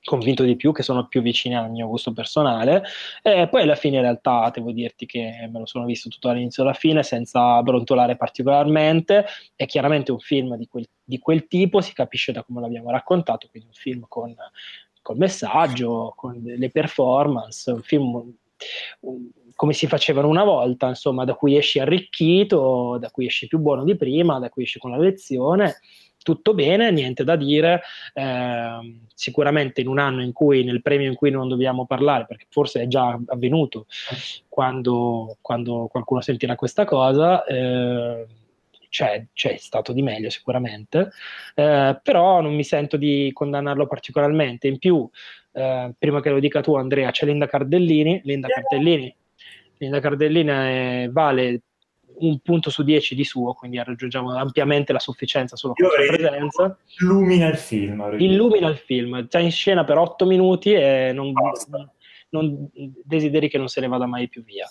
[0.04, 2.84] convinto di più, che sono più vicini al mio gusto personale.
[3.22, 6.64] E poi alla fine in realtà devo dirti che me lo sono visto tutto dall'inizio
[6.64, 9.26] alla fine senza brontolare particolarmente.
[9.56, 13.48] È chiaramente un film di quel, di quel tipo, si capisce da come l'abbiamo raccontato,
[13.50, 14.36] quindi un film con,
[15.02, 18.34] col messaggio, con le performance, un film
[19.02, 23.60] un, come si facevano una volta, insomma, da cui esci arricchito, da cui esci più
[23.60, 25.76] buono di prima, da cui esci con la lezione
[26.24, 27.82] tutto bene, niente da dire.
[28.14, 32.46] Eh, sicuramente in un anno in cui, nel premio in cui non dobbiamo parlare, perché
[32.50, 33.86] forse è già avvenuto
[34.50, 38.26] quando, quando qualcuno sentirà questa cosa, eh,
[38.90, 41.12] c'è, c'è, stato di meglio sicuramente,
[41.56, 44.68] eh, però non mi sento di condannarlo particolarmente.
[44.68, 45.08] In più,
[45.52, 48.22] eh, prima che lo dica tu Andrea, c'è Linda Cardellini.
[48.24, 49.16] Linda Cardellini,
[49.78, 51.62] Linda Cardellini vale
[52.28, 56.78] un punto su 10 di suo, quindi raggiungiamo ampiamente la sufficienza solo con la presenza.
[57.00, 58.16] Illumina il film.
[58.18, 61.32] Illumina il film, sta in scena per 8 minuti e non,
[62.30, 62.70] non,
[63.04, 64.68] desideri che non se ne vada mai più via.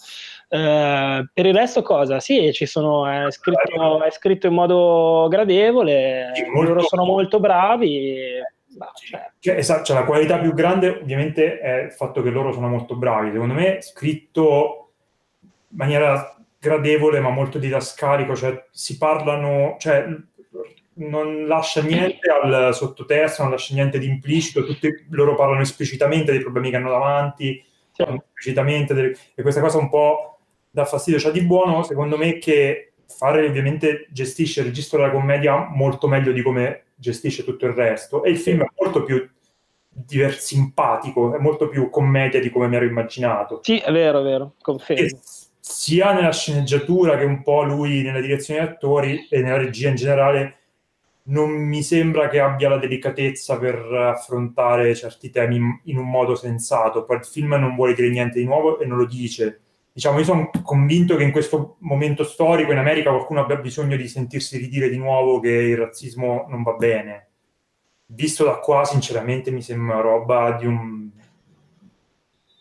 [0.48, 2.20] Uh, per il resto cosa?
[2.20, 6.72] Sì, ci sono, è, scritto, è scritto in modo gradevole, sì, molto...
[6.72, 8.40] loro sono molto bravi.
[8.74, 9.30] Bah, cioè.
[9.38, 12.96] Cioè, esatto, cioè, la qualità più grande ovviamente è il fatto che loro sono molto
[12.96, 13.30] bravi.
[13.32, 14.92] Secondo me scritto
[15.42, 20.06] in maniera gradevole ma molto didascalico, cioè si parlano, cioè
[20.94, 26.40] non lascia niente al sottotesto, non lascia niente di implicito, tutti loro parlano esplicitamente dei
[26.40, 28.02] problemi che hanno davanti, sì.
[28.02, 30.38] esplicitamente delle, e questa cosa un po'
[30.70, 31.18] dà fastidio.
[31.18, 36.30] C'è di buono, secondo me, che fare ovviamente gestisce il registro della commedia molto meglio
[36.30, 39.28] di come gestisce tutto il resto e il film è molto più
[39.88, 43.58] diver- simpatico, è molto più commedia di come mi ero immaginato.
[43.64, 45.02] Sì, è vero, è vero, confermo.
[45.02, 45.10] E
[45.64, 49.94] sia nella sceneggiatura che un po' lui nella direzione degli attori e nella regia in
[49.94, 50.56] generale
[51.26, 57.04] non mi sembra che abbia la delicatezza per affrontare certi temi in un modo sensato.
[57.04, 59.60] Poi il film non vuole dire niente di nuovo e non lo dice.
[59.92, 64.08] Diciamo, io sono convinto che in questo momento storico in America qualcuno abbia bisogno di
[64.08, 67.28] sentirsi ridire di nuovo che il razzismo non va bene.
[68.06, 71.08] Visto da qua, sinceramente, mi sembra roba di un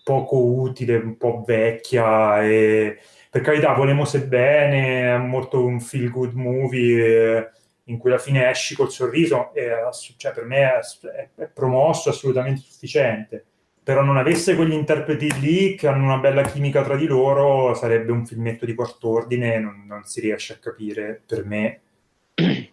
[0.03, 2.97] poco utile, un po' vecchia e
[3.29, 7.49] per carità volemo bene, è molto un feel good movie eh,
[7.85, 9.69] in cui alla fine esci col sorriso e
[10.17, 13.45] cioè, per me è, è, promosso assolutamente sufficiente.
[13.83, 18.11] Però non avesse quegli interpreti lì che hanno una bella chimica tra di loro sarebbe
[18.11, 21.81] un filmetto di quarto ordine non, non si riesce a capire per me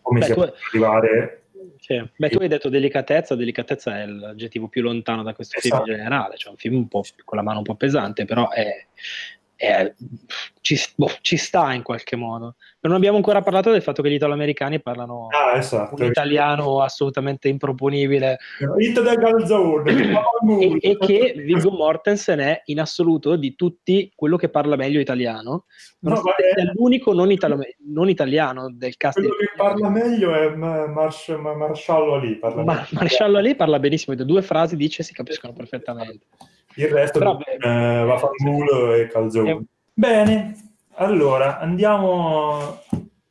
[0.03, 1.43] come Beh, si può arrivare
[1.89, 2.07] sì.
[2.17, 5.85] Beh, tu hai detto delicatezza, delicatezza è l'aggettivo più lontano da questo esatto.
[5.85, 8.51] film in generale, cioè un film un po' con la mano un po' pesante, però
[8.51, 8.87] è,
[9.59, 9.93] è,
[10.61, 12.55] ci, boh, ci, sta in qualche modo.
[12.83, 15.97] Non abbiamo ancora parlato del fatto che gli italoamericani parlano ah, esatto.
[16.01, 18.39] un italiano assolutamente improponibile
[20.61, 25.65] e, e, che Viggo Mortensen è in assoluto di tutti quello che parla meglio italiano,
[26.01, 29.19] no, è, è l'unico non, italo- non, italiano del cast.
[29.19, 32.37] Quello che parla meglio è Marsh- Marshallo Ali.
[32.37, 36.27] Parla Ma- Marshallo Ali parla benissimo, due frasi dice si capiscono perfettamente.
[36.79, 39.51] Il resto Però, eh, va a fanculo e calzone.
[39.51, 39.59] È...
[39.93, 40.55] Bene,
[40.95, 42.83] allora andiamo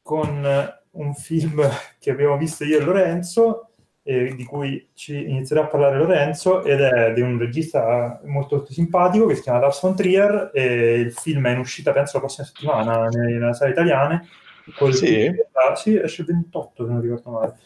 [0.01, 1.65] con un film
[1.97, 3.69] che abbiamo visto io e Lorenzo,
[4.03, 8.73] eh, di cui ci inizierà a parlare Lorenzo, ed è di un regista molto, molto
[8.73, 12.23] simpatico che si chiama Lars von Trier, e il film è in uscita penso la
[12.23, 14.27] prossima settimana nelle sale italiane.
[14.75, 15.05] Col sì.
[15.05, 17.57] Titolo, sì, esce il 28 se non ricordo male,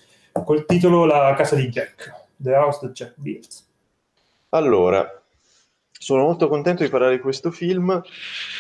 [0.43, 3.63] col titolo La casa di Jack, The House that Jack Built.
[4.49, 5.20] Allora,
[6.01, 8.01] sono molto contento di parlare di questo film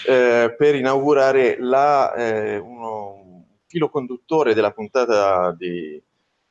[0.07, 5.99] eh, per inaugurare la, eh, uno, un filo conduttore della puntata di,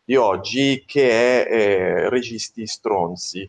[0.03, 3.49] di oggi che è eh, Registi stronzi,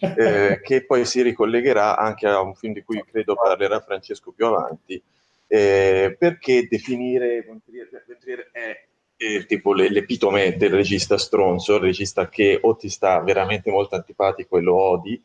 [0.00, 4.46] eh, che poi si ricollegherà anche a un film di cui credo parlerà Francesco più
[4.46, 5.00] avanti,
[5.46, 12.74] eh, perché definire Ventrier è è tipo l'epitome del regista stronzo, il regista che o
[12.74, 15.22] ti sta veramente molto antipatico e lo odi,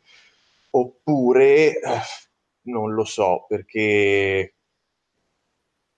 [0.71, 1.99] oppure eh,
[2.63, 4.53] non lo so perché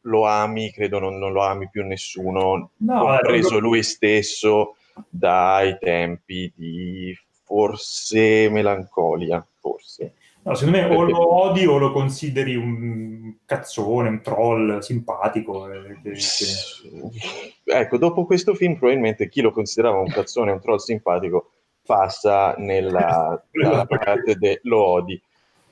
[0.05, 4.75] lo ami, credo non, non lo ami più nessuno, no, compreso eh, lui stesso
[5.09, 10.13] dai tempi di forse melancolia, forse.
[10.43, 15.71] No, secondo me o lo odi o lo consideri un cazzone, un troll simpatico.
[15.71, 17.63] Eh, che, che...
[17.63, 21.51] Ecco, dopo questo film probabilmente chi lo considerava un cazzone, un troll simpatico
[21.85, 25.21] passa nella, nella parte dello odi.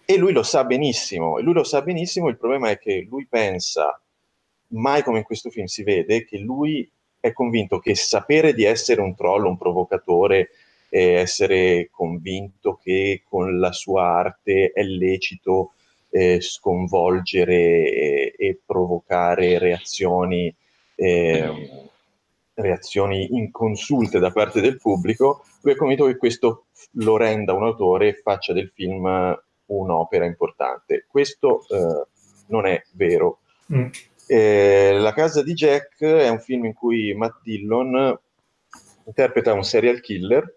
[0.06, 3.28] E lui lo sa benissimo, e lui lo sa benissimo, il problema è che lui
[3.28, 4.02] pensa
[4.72, 6.90] mai come in questo film si vede che lui
[7.20, 10.50] è convinto che sapere di essere un troll, un provocatore,
[10.90, 15.74] e essere convinto che con la sua arte è lecito
[16.10, 20.54] eh, sconvolgere e, e, provocare reazioni,
[20.96, 21.89] eh,
[22.62, 28.10] reazioni inconsulte da parte del pubblico, lui è convinto che questo lo renda un autore
[28.10, 31.06] e faccia del film un'opera importante.
[31.08, 32.08] Questo eh,
[32.48, 33.40] non è vero.
[33.74, 33.88] Mm.
[34.28, 38.18] Eh, la casa di Jack è un film in cui Matt Dillon
[39.06, 40.56] interpreta un serial killer.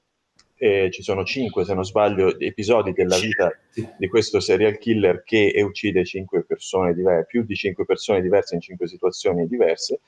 [0.57, 3.50] Eh, ci sono cinque, se non sbaglio, episodi della vita
[3.96, 8.61] di questo serial killer che uccide cinque persone diverse, più di cinque persone diverse in
[8.61, 10.00] cinque situazioni diverse.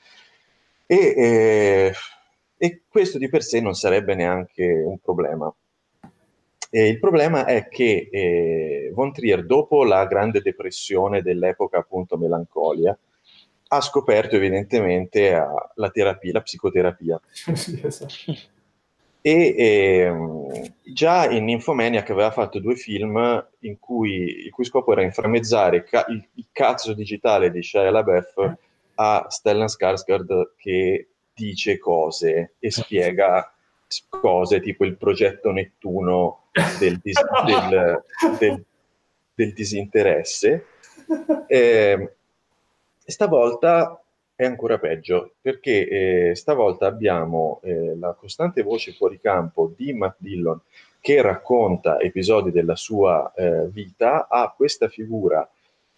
[0.87, 1.93] E, eh,
[2.57, 5.53] e questo di per sé non sarebbe neanche un problema.
[6.69, 12.97] E il problema è che eh, Von Trier, dopo la grande depressione dell'epoca appunto melancolia,
[13.67, 17.19] ha scoperto evidentemente uh, la terapia, la psicoterapia.
[17.31, 18.53] sì, esatto.
[19.21, 25.01] E eh, già in Nymphomaniac aveva fatto due film in cui, il cui scopo era
[25.01, 28.55] inframmezzare ca- il, il, cazzo digitale di Shia LaBeouf
[28.95, 33.53] a Stellan Skarsgård che dice cose e spiega
[34.09, 36.45] cose tipo il progetto Nettuno
[36.79, 38.03] del, dis- del,
[38.39, 38.65] del,
[39.33, 40.65] del disinteresse.
[41.47, 42.15] Eh,
[43.05, 43.99] stavolta
[44.35, 45.87] è ancora peggio, perché
[46.29, 50.59] eh, stavolta abbiamo eh, la costante voce fuori campo di Matt Dillon
[50.99, 55.47] che racconta episodi della sua eh, vita a questa figura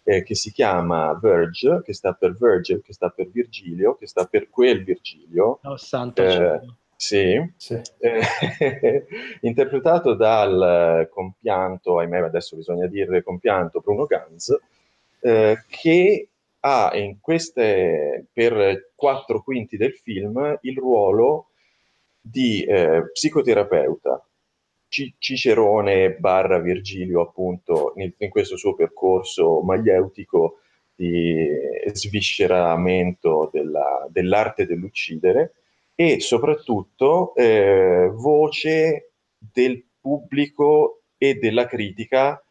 [0.08, 4.24] eh, che si chiama Verge, che sta per Virgil, che sta per Virgilio, che sta
[4.24, 5.58] per quel Virgilio.
[5.62, 6.60] Oh, santo eh,
[6.96, 7.78] sì, sì.
[7.98, 9.04] Eh,
[9.42, 14.56] interpretato dal compianto, ahimè adesso bisogna dire compianto Bruno Ganz,
[15.20, 16.28] eh, che
[16.60, 21.48] ha in queste, per quattro quinti del film il ruolo
[22.18, 24.26] di eh, psicoterapeuta,
[24.88, 30.60] Cicerone barra Virgilio appunto in, in, questo suo percorso maieutico
[30.94, 31.46] di
[31.92, 35.52] svisceramento della, dell'arte dell'uccidere
[35.94, 42.42] e soprattutto eh, voce del pubblico e della critica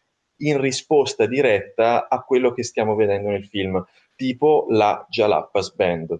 [0.42, 3.84] in risposta diretta a quello che stiamo vedendo nel film,
[4.18, 6.18] tipo la Jalapas Band.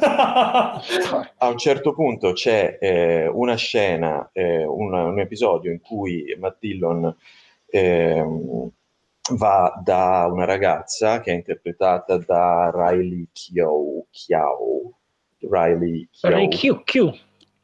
[0.00, 6.58] a un certo punto c'è eh, una scena, eh, una, un episodio in cui Matt
[6.60, 7.16] Dillon
[7.66, 8.24] eh,
[9.32, 14.92] va da una ragazza che è interpretata da Riley Chiao, Chiao
[15.40, 16.30] Riley Chiao.
[16.30, 17.18] Riley Q, Q.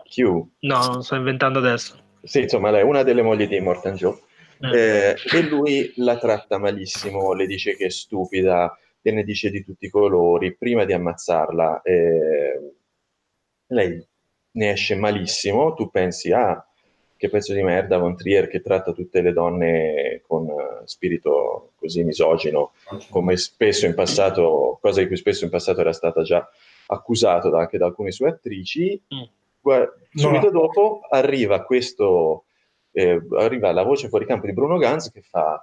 [0.08, 0.18] Q.
[0.60, 1.98] No, non sto inventando adesso.
[2.22, 4.18] Sì, insomma, lei è una delle mogli di Morton Joe.
[4.60, 8.74] Eh, e lui la tratta malissimo, le dice che è stupida,
[9.06, 10.56] e ne dice di tutti i colori.
[10.56, 12.72] Prima di ammazzarla, eh,
[13.66, 14.06] lei
[14.52, 15.74] ne esce malissimo.
[15.74, 16.66] Tu pensi, ah,
[17.14, 22.02] che pezzo di merda, Von Trier che tratta tutte le donne con uh, spirito così
[22.02, 22.72] misogino,
[23.10, 26.48] come spesso in passato, cosa di cui spesso in passato era stata già
[26.86, 28.98] accusato anche da alcune sue attrici.
[29.14, 29.22] Mm.
[30.14, 30.50] Subito no.
[30.50, 32.44] dopo arriva questo
[32.92, 35.62] eh, arriva la voce fuori campo di Bruno Ganz che fa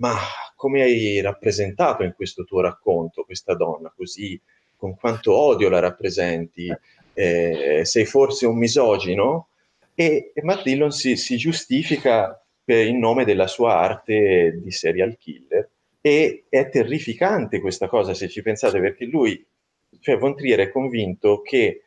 [0.00, 0.16] ma
[0.56, 4.40] come hai rappresentato in questo tuo racconto questa donna così,
[4.76, 6.70] con quanto odio la rappresenti,
[7.12, 9.48] eh, sei forse un misogino?
[9.94, 15.68] E, e Matt Dillon si, si giustifica in nome della sua arte di serial killer.
[16.00, 19.44] E è terrificante questa cosa se ci pensate perché lui,
[20.00, 21.82] cioè Von Trier è convinto che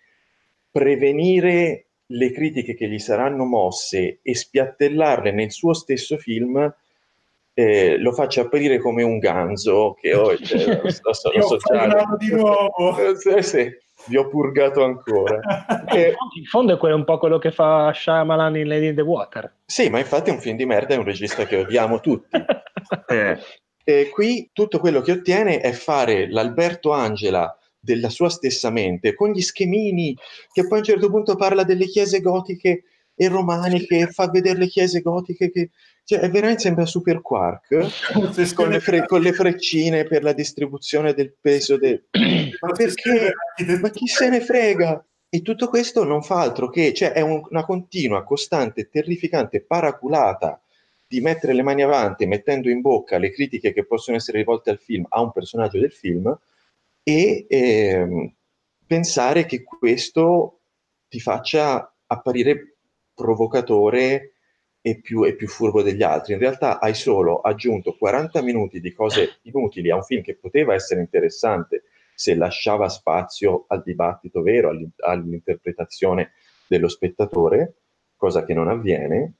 [0.69, 6.71] prevenire le critiche che gli saranno mosse e spiattellarle nel suo stesso film
[7.53, 11.57] eh, lo faccia apparire come un ganzo che ho cioè, lo, so, lo so
[12.17, 12.97] di nuovo.
[12.97, 13.69] Eh, sì,
[14.07, 15.39] vi ho purgato ancora.
[15.93, 16.15] E...
[16.35, 19.57] in fondo è quello un po' quello che fa Shyamalan in Lady in the Water.
[19.65, 22.37] Sì ma infatti è un film di merda è un regista che odiamo tutti.
[23.07, 23.39] Eh.
[23.85, 29.31] e qui tutto quello che ottiene è fare l'Alberto Angela della sua stessa mente, con
[29.31, 30.15] gli schemini,
[30.51, 32.83] che poi a un certo punto parla delle chiese gotiche
[33.15, 35.69] e romaniche, fa vedere le chiese gotiche che...
[36.05, 38.13] Cioè, è veramente sembra Super Quark
[38.53, 41.77] con le, fre- con le, freccine per la distribuzione del peso.
[41.77, 42.05] De...
[42.59, 43.33] Ma perché?
[43.79, 45.05] Ma chi se ne frega?
[45.29, 50.61] E tutto questo non fa altro che, cioè, è un, una continua, costante, terrificante paraculata
[51.07, 54.79] di mettere le mani avanti, mettendo in bocca le critiche che possono essere rivolte al
[54.79, 56.37] film a un personaggio del film,
[57.01, 58.33] e ehm,
[58.85, 60.59] pensare che questo
[61.07, 62.77] ti faccia apparire
[63.13, 64.32] provocatore
[64.85, 66.33] e più, e più furbo degli altri.
[66.33, 70.73] In realtà hai solo aggiunto 40 minuti di cose inutili a un film che poteva
[70.73, 76.33] essere interessante se lasciava spazio al dibattito vero, all'interpretazione
[76.67, 77.75] dello spettatore,
[78.17, 79.35] cosa che non avviene,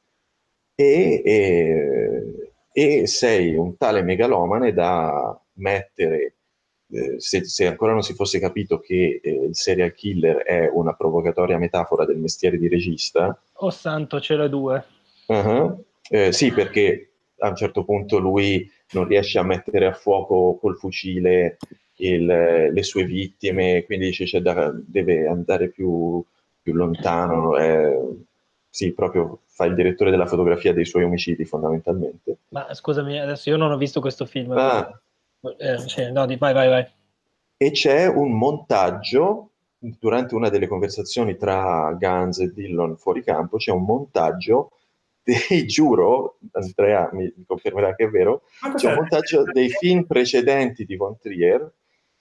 [0.75, 6.35] e, e, e sei un tale megalomane da mettere,
[6.89, 10.93] eh, se, se, ancora non si fosse capito che eh, il serial killer è una
[10.93, 13.37] provocatoria metafora del mestiere di regista.
[13.55, 14.85] Oh santo, ce l'ho due.
[15.34, 15.84] Uh-huh.
[16.09, 20.77] Eh, sì, perché a un certo punto lui non riesce a mettere a fuoco col
[20.77, 21.57] fucile
[21.97, 26.23] il, le sue vittime, quindi dice cioè, da, deve andare più,
[26.61, 27.57] più lontano.
[27.57, 27.99] Eh,
[28.69, 32.38] sì, proprio fa il direttore della fotografia dei suoi omicidi fondamentalmente.
[32.49, 34.51] Ma scusami, adesso io non ho visto questo film.
[34.51, 34.99] Ah.
[35.57, 36.88] Eh, cioè, no, vai, vai, vai.
[37.57, 43.71] E c'è un montaggio durante una delle conversazioni tra Guns e Dillon fuori campo, c'è
[43.71, 44.71] un montaggio
[45.24, 48.43] dei, giuro, Andrea mi, confermerà che è vero,
[48.76, 51.71] c'è un montaggio dei film precedenti di Von Trier,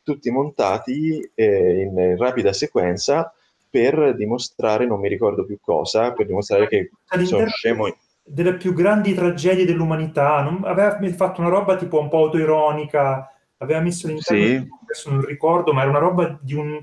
[0.02, 3.32] tutti montati eh, in rapida sequenza
[3.68, 6.90] per dimostrare, non mi ricordo più cosa, per dimostrare che
[7.24, 7.96] sono scemo.
[8.24, 13.80] Delle più grandi tragedie dell'umanità, non, aveva fatto una roba tipo un po' autoironica, aveva
[13.80, 14.68] messo all'interno, sì.
[14.82, 16.82] adesso non ricordo, ma era una roba di un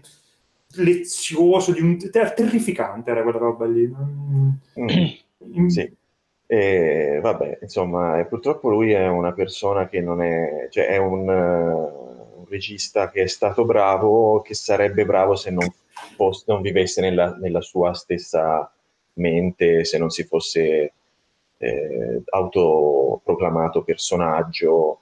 [0.76, 3.90] lezioso, di un ter- terrificante era quella roba lì.
[4.80, 5.68] Mm.
[5.68, 5.98] sì.
[6.52, 12.40] E, vabbè, insomma, purtroppo lui è una persona che non è, cioè è un, uh,
[12.40, 15.72] un regista che è stato bravo, che sarebbe bravo se non
[16.16, 18.68] fosse, non vivesse nella, nella, sua stessa
[19.14, 20.94] mente, se non si fosse
[21.58, 25.02] eh, autoproclamato personaggio.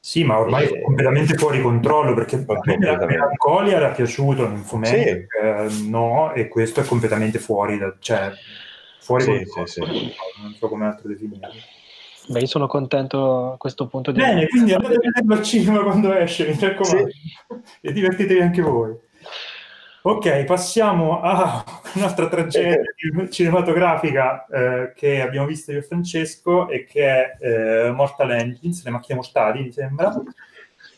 [0.00, 5.26] Sì, ma ormai è completamente fuori controllo perché la melancolia era piaciuto in fumetto, sì.
[5.40, 8.32] eh, no, e questo è completamente fuori, da, cioè,
[9.00, 9.80] fuori sì, sì, sì.
[10.42, 11.48] non so come altro definirlo.
[12.28, 14.20] Beh, io sono contento a questo punto di...
[14.20, 17.10] Bene, quindi andate a vederlo al cinema quando esce, mi raccomando,
[17.80, 18.94] e divertitevi anche voi.
[20.02, 21.62] Ok, passiamo a
[21.94, 22.80] un'altra tragedia
[23.28, 28.90] cinematografica eh, che abbiamo visto io e Francesco e che è eh, Mortal Engines, le
[28.90, 30.14] macchine mortali, mi sembra.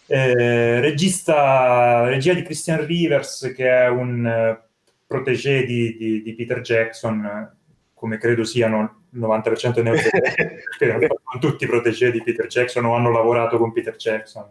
[0.07, 4.71] Eh, regista, regia di Christian Rivers, che è un uh,
[5.07, 7.51] protégé di, di, di, Peter Jackson,
[8.03, 12.97] come credo siano il 90% dei neozelandesi, non tutti i protégé di Peter Jackson o
[12.97, 14.45] hanno lavorato con Peter Jackson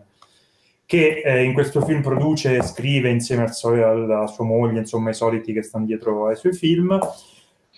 [0.85, 5.13] che eh, in questo film produce e scrive insieme al, alla sua moglie, insomma i
[5.13, 6.97] soliti che stanno dietro ai suoi film.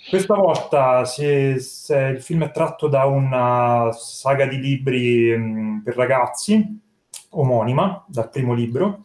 [0.10, 5.96] Questa volta si, si, il film è tratto da una saga di libri mh, per
[5.96, 6.80] ragazzi,
[7.30, 9.02] omonima, dal primo libro,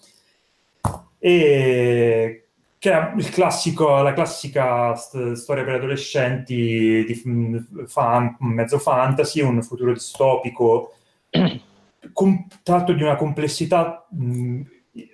[1.18, 2.47] e
[2.79, 9.93] che è classico, la classica st- storia per adolescenti di fan, mezzo fantasy, un futuro
[9.93, 10.95] distopico
[12.12, 14.61] com- tratto di una complessità mh,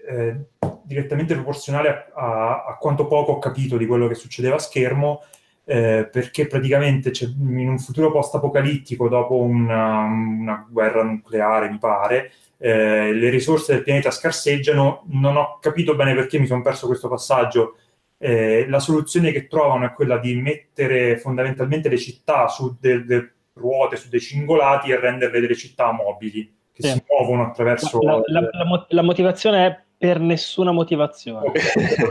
[0.09, 0.37] eh,
[0.83, 5.23] direttamente proporzionale a, a, quanto poco ho capito di quello che succedeva a schermo,
[5.65, 13.13] eh, perché praticamente in un futuro post-apocalittico, dopo una, una guerra nucleare, mi pare, eh,
[13.13, 15.05] le risorse del pianeta scarseggiano.
[15.09, 17.77] Non ho capito bene perché mi sono perso questo passaggio.
[18.19, 23.97] Eh, la soluzione che trovano è quella di mettere fondamentalmente le città su delle ruote,
[23.97, 26.89] su dei cingolati e renderle delle città mobili che sì.
[26.89, 28.01] si muovono attraverso...
[28.03, 31.53] La, la, la, la, motivazione è per nessuna motivazione.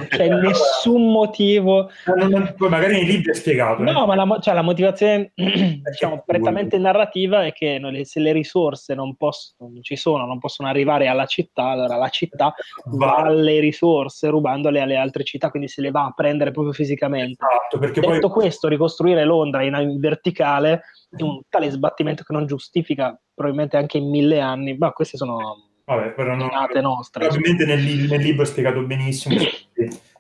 [0.10, 1.92] C'è nessun motivo...
[2.06, 3.84] Non, non, magari nei libri è spiegato.
[3.84, 4.08] No, eh.
[4.08, 9.70] ma la, cioè, la motivazione, diciamo, prettamente narrativa è che se le risorse non, possono,
[9.70, 14.82] non ci sono, non possono arrivare alla città, allora la città va alle risorse rubandole
[14.82, 17.46] alle altre città, quindi se le va a prendere proprio fisicamente.
[17.46, 18.42] Esatto, perché Detto poi...
[18.42, 20.82] questo, ricostruire Londra in, in verticale
[21.16, 25.73] è un tale sbattimento che non giustifica probabilmente anche in mille anni, ma queste sono
[25.86, 26.50] Vabbè, però non,
[26.82, 27.28] nostre.
[27.28, 29.36] Probabilmente nel, nel, libro è spiegato benissimo,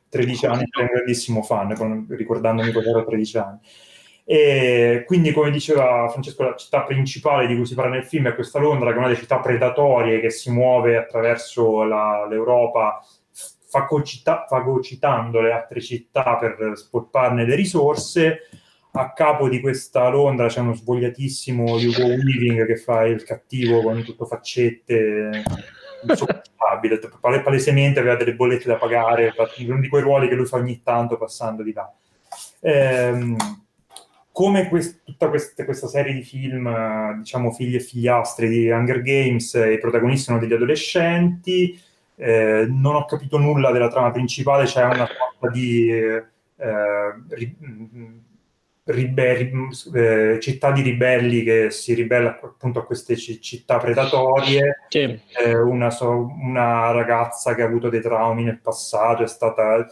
[0.10, 3.60] 13 anni, sono un grandissimo fan, con, ricordandomi cosa ero 13 anni.
[4.26, 8.36] E quindi, come diceva Francesco, la città principale di cui si parla nel film è
[8.36, 13.02] questa Londra, che è una delle città predatorie che si muove attraverso la, l'Europa,
[13.32, 18.50] fagocita, fagocitando le altre città per spolparne le risorse
[18.96, 24.04] a capo di questa Londra c'è uno svogliatissimo Hugo Weaving che fa il cattivo con
[24.04, 25.44] tutto faccette
[26.08, 29.34] insopportabile, palesemente aveva delle bollette da pagare,
[29.66, 31.92] uno di quei ruoli che lui fa ogni tanto passando di là.
[32.60, 33.36] Ehm,
[34.32, 39.54] come quest- tutta quest- questa serie di film, diciamo figli e figliastri di Hunger Games,
[39.54, 41.80] i protagonisti sono degli adolescenti,
[42.16, 45.90] eh, non ho capito nulla della trama principale, c'è una sorta di...
[45.90, 46.24] Eh,
[47.30, 47.56] ri-
[48.86, 55.20] ribelli, eh, città di ribelli che si ribella appunto a queste c- città predatorie, Sì.
[55.44, 59.88] eh, una, so- una ragazza che ha avuto dei traumi nel passato, è stata...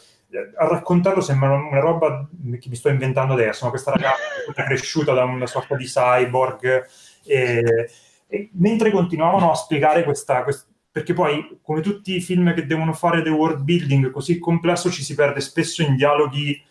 [0.58, 2.26] A raccontarlo sembra una roba
[2.58, 4.22] che mi sto inventando adesso, ma questa ragazza
[4.56, 6.86] è cresciuta da una sorta di cyborg
[7.26, 7.89] e,
[8.28, 12.94] e mentre continuavano a spiegare questa, quest- perché poi come tutti i film che devono
[12.94, 16.62] fare the world building così complesso ci si perde spesso in dialoghi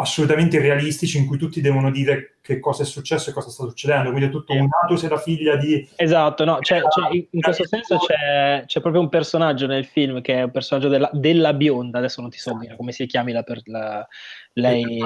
[0.00, 4.10] assolutamente realistici in cui tutti devono dire che cosa è successo e cosa sta succedendo.
[4.10, 5.86] Quindi è tutto un nato se la figlia di...
[5.96, 10.20] Esatto, no, c'è- c'è- in- in questo senso c'è, c'è proprio un personaggio nel film
[10.20, 13.32] che è un personaggio della, della bionda, adesso non ti so dire come si chiami
[13.32, 14.06] la, per- la-
[14.54, 14.98] lei,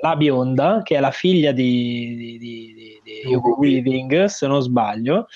[0.00, 5.26] la bionda, che è la figlia di, di, di- di- Hugo Weaving, se non sbaglio,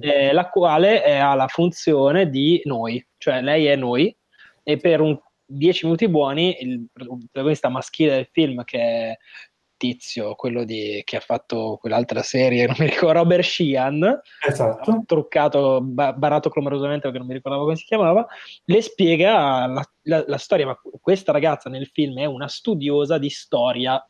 [0.00, 4.14] eh, la quale ha la funzione di noi, cioè lei è noi
[4.62, 5.18] e per un
[5.50, 9.16] 10 minuti buoni il protagonista maschile del film che è
[9.80, 15.02] Tizio, quello di, che ha fatto quell'altra serie, non mi ricordo, Robert Sheehan, Esatto.
[15.06, 18.26] truccato, ba- barato clamorosamente perché non mi ricordavo come si chiamava,
[18.64, 23.30] le spiega la, la- la storia, ma questa ragazza nel film è una studiosa di
[23.30, 24.04] storia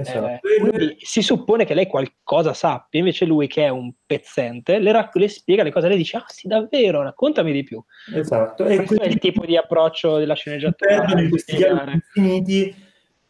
[0.00, 0.46] esatto.
[0.78, 5.14] eh, si suppone che lei qualcosa sappia, invece lui che è un pezzente le, rac-
[5.16, 7.82] le spiega le cose, lei dice, ah sì davvero, raccontami di più.
[8.14, 8.64] esatto.
[8.64, 10.98] E Questo è quindi il tipo di approccio della sceneggiatura.
[10.98, 11.74] perdono in questi spiegare.
[11.74, 12.85] dialoghi infiniti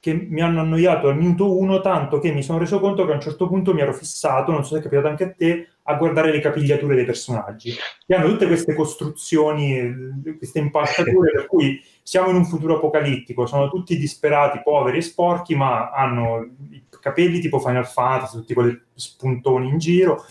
[0.06, 3.16] che mi hanno annoiato al minuto uno tanto che mi sono reso conto che a
[3.16, 5.94] un certo punto mi ero fissato, non so se è capitato anche a te, a
[5.96, 7.74] guardare le capigliature dei personaggi,
[8.06, 13.46] che hanno tutte queste costruzioni, eh, queste impastature per cui siamo in un futuro apocalittico,
[13.46, 18.80] sono tutti disperati, poveri e sporchi, ma hanno i capelli tipo Final Fantasy, tutti quei
[18.94, 20.24] spuntoni in giro,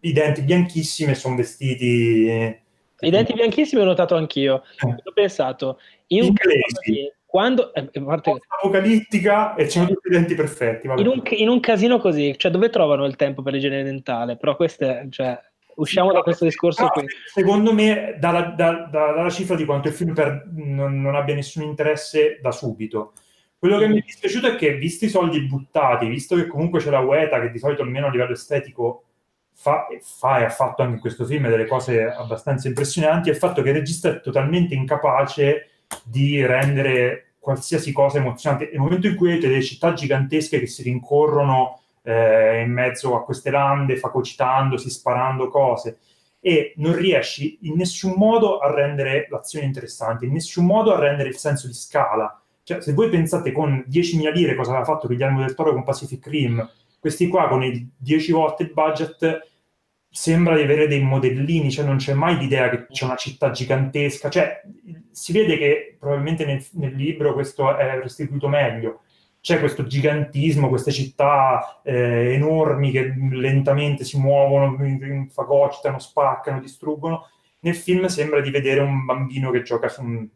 [0.00, 2.28] i denti bianchissimi e sono vestiti...
[2.28, 2.60] eh,
[3.00, 4.62] I denti bianchissimi ho notato anch'io.
[4.82, 6.62] Ho pensato, in Inglesi.
[6.62, 10.86] caso quando, eh, parte- apocalittica e c'hanno tutti i denti perfetti.
[10.86, 14.38] in, un, in un casino così, cioè dove trovano il tempo per l'igiene dentale?
[14.38, 15.38] Però queste, cioè,
[15.74, 17.04] usciamo da questo discorso qui.
[17.26, 21.34] Secondo me, dalla, da- da- dalla cifra di quanto il film per- non, non abbia
[21.34, 23.12] nessun interesse da subito.
[23.58, 26.88] Quello che mi è dispiaciuto è che, visti i soldi buttati, visto che comunque c'è
[26.88, 29.04] la Ueta, che di solito almeno a livello estetico
[29.52, 33.38] fa, fa e ha fatto anche in questo film delle cose abbastanza impressionanti, è il
[33.38, 35.68] fatto che il regista è totalmente incapace
[36.02, 38.70] di rendere qualsiasi cosa emozionante.
[38.72, 43.22] Nel momento in cui avete delle città gigantesche che si rincorrono eh, in mezzo a
[43.22, 45.98] queste lande, fagocitandosi, sparando cose,
[46.40, 51.28] e non riesci in nessun modo a rendere l'azione interessante, in nessun modo a rendere
[51.28, 52.36] il senso di scala.
[52.64, 56.26] Cioè, se voi pensate con 10.000 lire cosa aveva fatto Guillermo del Toro con Pacific
[56.26, 56.68] Rim,
[56.98, 59.50] questi qua con il 10 volte il budget
[60.16, 64.30] sembra di avere dei modellini, cioè non c'è mai l'idea che c'è una città gigantesca,
[64.30, 64.62] cioè
[65.10, 69.02] si vede che probabilmente nel, nel libro questo è restituito meglio,
[69.42, 74.74] c'è questo gigantismo, queste città eh, enormi che lentamente si muovono,
[75.28, 77.28] fagocitano, spaccano, distruggono.
[77.60, 80.26] Nel film sembra di vedere un bambino che gioca su un,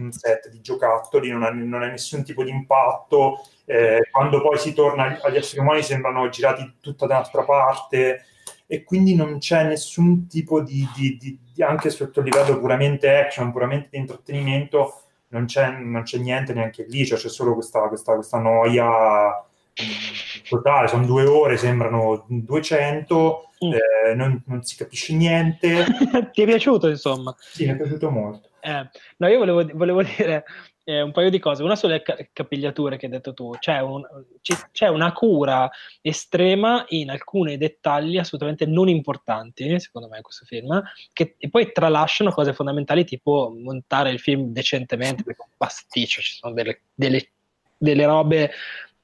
[0.00, 3.44] un set di giocattoli, non ha, non ha nessun tipo di impatto.
[3.64, 8.24] eh, quando poi si torna agli esseri umani sembrano girati tutta da un'altra parte
[8.72, 13.12] e quindi non c'è nessun tipo di, di- di- di- anche sotto il livello puramente
[13.12, 17.80] action, puramente di intrattenimento, non c'è, non c'è niente neanche lì, cioè c'è solo questa,
[17.88, 18.86] questa, questa noia
[19.30, 23.72] mh, totale, sono due ore, sembrano 200, Mm.
[23.72, 25.84] eh, non, non si capisce niente,
[26.32, 27.34] Ti è piaciuto, insomma?
[27.38, 28.48] sì, mi è piaciuto molto.
[28.60, 30.44] Eh, no, io volevo, volevo dire
[30.84, 31.62] eh, un paio di cose.
[31.62, 33.52] Una sulle ca- capigliature che hai detto tu.
[33.58, 34.06] C'è, un-
[34.72, 35.70] c'è una cura
[36.00, 42.30] estrema in alcuni dettagli assolutamente non importanti, secondo me, in questo film, che poi tralasciano
[42.32, 47.30] cose fondamentali, tipo montare il film decentemente, perché è un pasticcio, ci sono delle, delle-
[47.76, 48.50] delle robe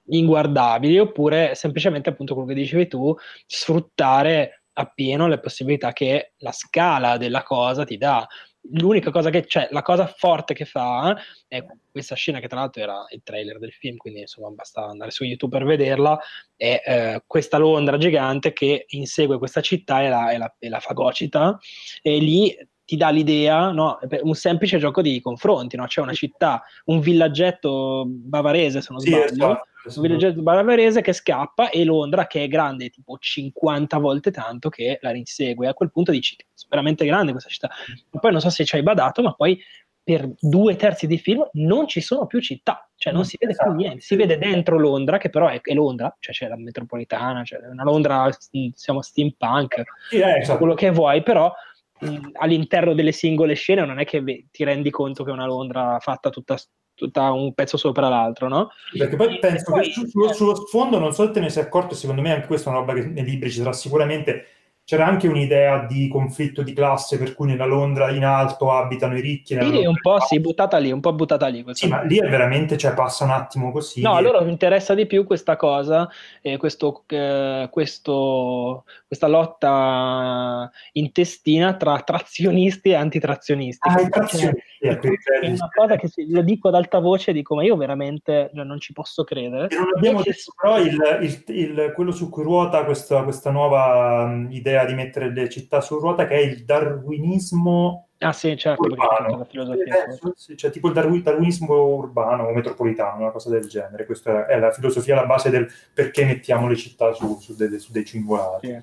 [0.08, 3.14] inguardabili, oppure semplicemente, appunto, quello che dicevi tu,
[3.46, 8.26] sfruttare appieno le possibilità che la scala della cosa ti dà
[8.72, 11.16] l'unica cosa che c'è, la cosa forte che fa
[11.48, 15.10] è questa scena che tra l'altro era il trailer del film, quindi insomma basta andare
[15.10, 16.18] su YouTube per vederla,
[16.56, 20.80] è eh, questa Londra gigante che insegue questa città e la, e la- e la
[20.80, 21.58] fagocita
[22.02, 23.98] e lì ti dà l'idea, no?
[24.22, 25.86] Un semplice gioco di confronti, no?
[25.86, 29.66] C'è una città, un villaggetto bavarese se non Sì, sbaglio, esatto.
[29.94, 34.98] Un villaggetto bavarese che scappa e Londra che è grande tipo 50 volte tanto che
[35.00, 35.68] la insegue.
[35.68, 37.70] A quel punto dici, è veramente grande questa città.
[38.10, 39.60] E poi non so se ci hai badato, ma poi
[40.02, 43.62] per due terzi di film non ci sono più città, cioè non si vede più
[43.64, 43.76] Esatto.
[43.80, 44.00] niente.
[44.02, 47.82] Si vede dentro Londra, che però è, è Londra, cioè c'è la metropolitana, c'è una
[47.82, 48.28] Londra,
[48.72, 50.58] siamo steampunk, Sì, eh, esatto.
[50.58, 51.52] quello che vuoi, però
[51.98, 55.98] mh, all'interno delle singole scene non è che ti rendi conto che è una Londra
[55.98, 56.56] fatta tutta
[56.96, 58.70] tutta un pezzo sopra l'altro, no?
[58.96, 61.62] Perché poi penso poi, che su, sullo, sullo sfondo, non so se te ne sei
[61.62, 64.46] accorto, secondo me anche questa è una roba che nei libri ci sarà sicuramente
[64.86, 69.20] c'era anche un'idea di conflitto di classe per cui nella Londra in alto abitano i
[69.20, 69.58] ricchi.
[69.60, 71.64] Sì, un po' sì, buttata lì, un po' buttata lì.
[71.72, 74.00] Sì, ma lì è veramente, cioè passa un attimo così.
[74.00, 76.08] No, allora mi interessa di più questa cosa,
[76.40, 83.88] eh, questo, eh, questo, questa lotta intestina tra trazionisti e antitrazionisti.
[83.88, 84.62] Ah, trazionisti.
[84.78, 88.78] È, è una cosa che lo dico ad alta voce, dico, ma io veramente non
[88.78, 89.66] ci posso credere.
[89.66, 94.22] E non abbiamo detto però il, il, il, quello su cui ruota questa, questa nuova
[94.22, 98.82] um, idea di mettere le città su ruota, che è il darwinismo Ah sì, certo,
[98.82, 99.46] urbano.
[99.46, 104.06] Eh, cioè, tipo il darwinismo urbano o metropolitano, una cosa del genere.
[104.06, 107.92] Questa è la filosofia alla base del perché mettiamo le città su, su, dei, su
[107.92, 108.68] dei cingolati.
[108.68, 108.82] Sì.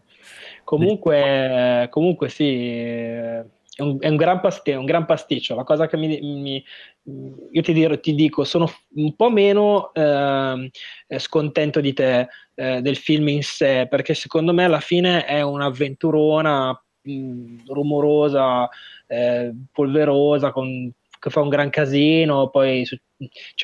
[0.64, 3.42] Comunque, comunque sì,
[3.76, 5.56] è un, è, un pasti- è un, gran pasticcio.
[5.56, 6.64] La cosa che mi, mi
[7.52, 10.72] io ti, dir, ti, dico, sono un po' meno eh,
[11.18, 16.84] scontento di te eh, del film in sé, perché secondo me alla fine è un'avventurona
[17.02, 18.70] mh, rumorosa,
[19.08, 22.96] eh, polverosa, con, che fa un gran casino, poi su,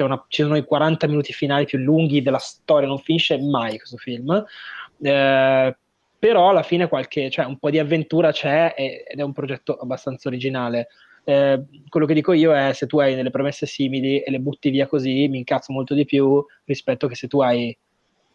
[0.03, 3.97] una, ci sono i 40 minuti finali più lunghi della storia, non finisce mai questo
[3.97, 4.43] film.
[5.01, 5.77] Eh,
[6.19, 10.27] però alla fine qualche, cioè, un po' di avventura c'è ed è un progetto abbastanza
[10.27, 10.89] originale.
[11.23, 14.69] Eh, quello che dico io è se tu hai delle premesse simili e le butti
[14.69, 17.75] via così, mi incazzo molto di più rispetto che se tu hai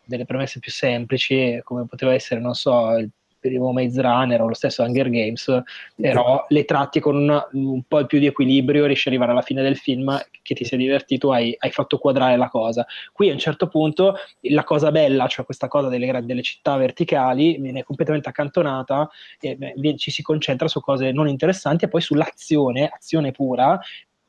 [0.04, 3.10] delle premesse più semplici, come poteva essere, non so, il
[3.48, 5.62] primo Maze Runner o lo stesso Hunger Games,
[5.94, 9.62] però le tratti con un, un po' più di equilibrio, riesci ad arrivare alla fine
[9.62, 12.86] del film che ti sei divertito, hai, hai, fatto quadrare la cosa.
[13.12, 17.58] Qui a un certo punto la cosa bella, cioè questa cosa delle, delle città verticali,
[17.58, 22.90] viene completamente accantonata e beh, ci si concentra su cose non interessanti e poi sull'azione,
[22.92, 23.78] azione pura,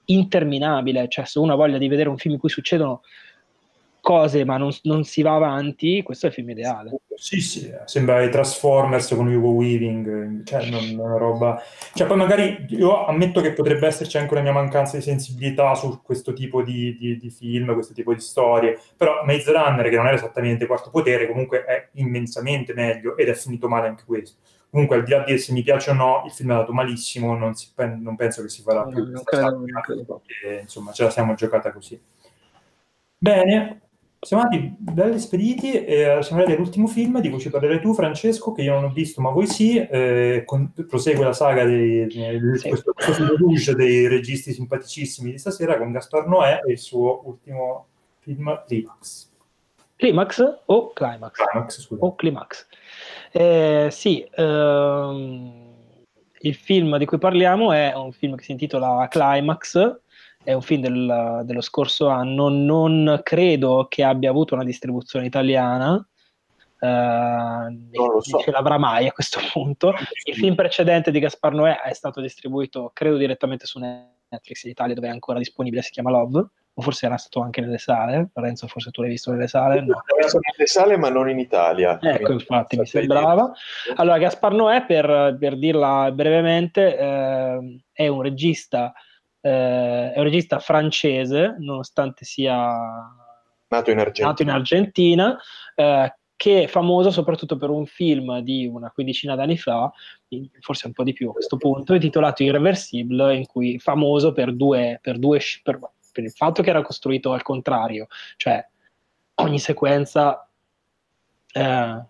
[0.05, 3.01] interminabile, cioè se uno ha voglia di vedere un film in cui succedono
[4.06, 6.91] cose ma non, non, si va avanti, questo è il film ideale.
[7.16, 11.60] Sì, sì, sembra i Transformers con Hugo Weaving, cioè non, non una roba...
[11.91, 16.03] Cioè poi magari io ammetto che potrebbe esserci anche una mia mancanza di sensibilità su
[16.03, 20.06] questo tipo di, di, di film, questo tipo di storie, però Maze Runner, che non
[20.06, 24.38] era esattamente quarto potere, comunque è immensamente meglio ed è finito male anche questo.
[24.70, 27.36] Comunque, al di là di se mi piace o no, il film è andato malissimo,
[27.36, 29.10] non, si, non penso che si farà più.
[29.10, 30.22] Non credo, non credo.
[30.43, 31.99] E, insomma, ce la siamo giocata così.
[33.18, 33.84] Bene,
[34.26, 38.53] siamo andati belli spediti e siamo arrivati all'ultimo film di cui ci parlerai tu, Francesco,
[38.53, 39.78] che io non ho visto, ma voi sì.
[39.78, 42.67] Eh, con, prosegue la saga di sì.
[42.69, 47.88] questo, questo rouge dei registi simpaticissimi di stasera con Gaspar Noè e il suo ultimo
[48.19, 49.32] film Climax.
[49.95, 51.32] Climax o Climax?
[51.34, 52.03] Climax, scusa.
[52.03, 52.67] O Climax.
[53.32, 55.73] Eh, sì, ehm,
[56.39, 59.99] il film di cui parliamo è un film che si intitola Climax
[60.46, 66.08] è un film del, dello scorso anno, non credo che abbia avuto una distribuzione italiana,
[66.78, 68.38] Uh, non so.
[68.39, 69.93] ce l'avrà mai a questo punto.
[70.26, 74.93] Il film precedente di Gaspar Noè è stato distribuito, credo, direttamente su Netflix in Italia,
[74.93, 78.30] dove è ancora disponibile, si chiama Love, o forse era stato anche nelle sale.
[78.34, 79.82] Lorenzo, forse tu l'hai visto nelle sale?
[79.82, 80.04] No.
[80.16, 81.98] nelle sale, ma non in Italia.
[82.00, 83.52] Ecco, infatti, mi sembrava.
[83.96, 88.93] Allora, Gaspar Noè, per, per dirla brevemente, eh, è un regista
[89.46, 92.74] eh, è un regista francese, nonostante sia
[93.68, 95.38] nato in Argentina, nato in Argentina
[95.76, 99.91] eh, che è famoso soprattutto per un film di una quindicina d'anni fa,
[100.60, 104.98] forse un po' di più a questo punto, intitolato Irreversible, in cui famoso per due,
[105.00, 105.80] per, due, per,
[106.12, 108.68] per il fatto che era costruito al contrario, cioè
[109.36, 110.50] ogni sequenza
[111.54, 112.04] eh,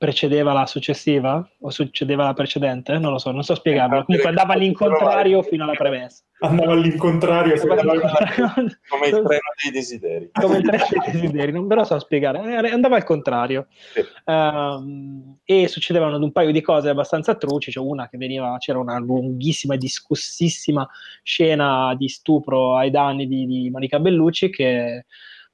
[0.00, 2.96] precedeva la successiva o succedeva la precedente?
[2.96, 3.98] Non lo so, non so spiegarlo.
[3.98, 6.24] Eh, Comunque andava all'incontrario fino alla premessa.
[6.38, 10.30] Andava all'incontrario, come il treno dei desideri.
[10.32, 12.40] Come il treno dei desideri, non ve lo so spiegare.
[12.40, 13.66] Eh, andava al contrario.
[13.68, 14.00] Sì.
[14.24, 17.70] Uh, e succedevano un paio di cose abbastanza truci.
[17.70, 20.88] Cioè una che veniva, c'era una lunghissima e discussissima
[21.22, 25.04] scena di stupro ai danni di, di Monica Bellucci che...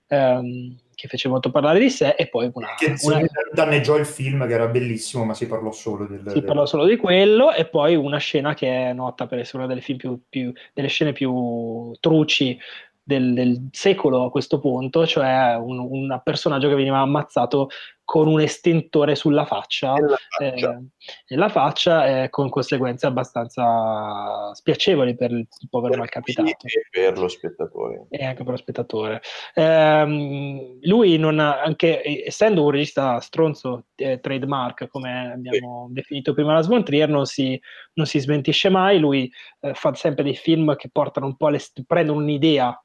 [0.06, 3.20] Um, che fece molto parlare di sé e poi una, che una...
[3.52, 6.96] danneggiò il film che era bellissimo ma si parlò solo del, si parlò solo di
[6.96, 10.88] quello e poi una scena che è nota per essere una delle, più, più, delle
[10.88, 12.58] scene più truci
[13.02, 17.68] del, del, secolo a questo punto, cioè un, un, personaggio che veniva ammazzato
[18.06, 20.84] con un estintore sulla faccia, nella faccia, eh,
[21.26, 26.48] nella faccia eh, con conseguenze abbastanza spiacevoli per il povero per malcapitato.
[26.48, 28.06] E per lo spettatore.
[28.08, 29.20] E anche per lo spettatore.
[29.52, 35.94] Eh, lui, non ha, anche essendo un regista stronzo eh, trademark, come abbiamo sì.
[35.94, 37.60] definito prima la Svontrier, non si,
[37.94, 39.28] non si smentisce mai, lui
[39.62, 42.80] eh, fa sempre dei film che portano un po' le, prendono un'idea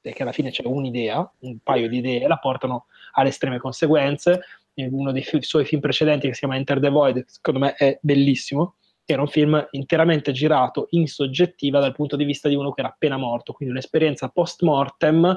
[0.00, 4.40] perché alla fine c'è un'idea, un paio di idee, la portano alle estreme conseguenze.
[4.74, 7.98] Uno dei fi- suoi film precedenti che si chiama Enter the Void, secondo me è
[8.00, 12.80] bellissimo, era un film interamente girato in soggettiva dal punto di vista di uno che
[12.80, 15.36] era appena morto, quindi un'esperienza post mortem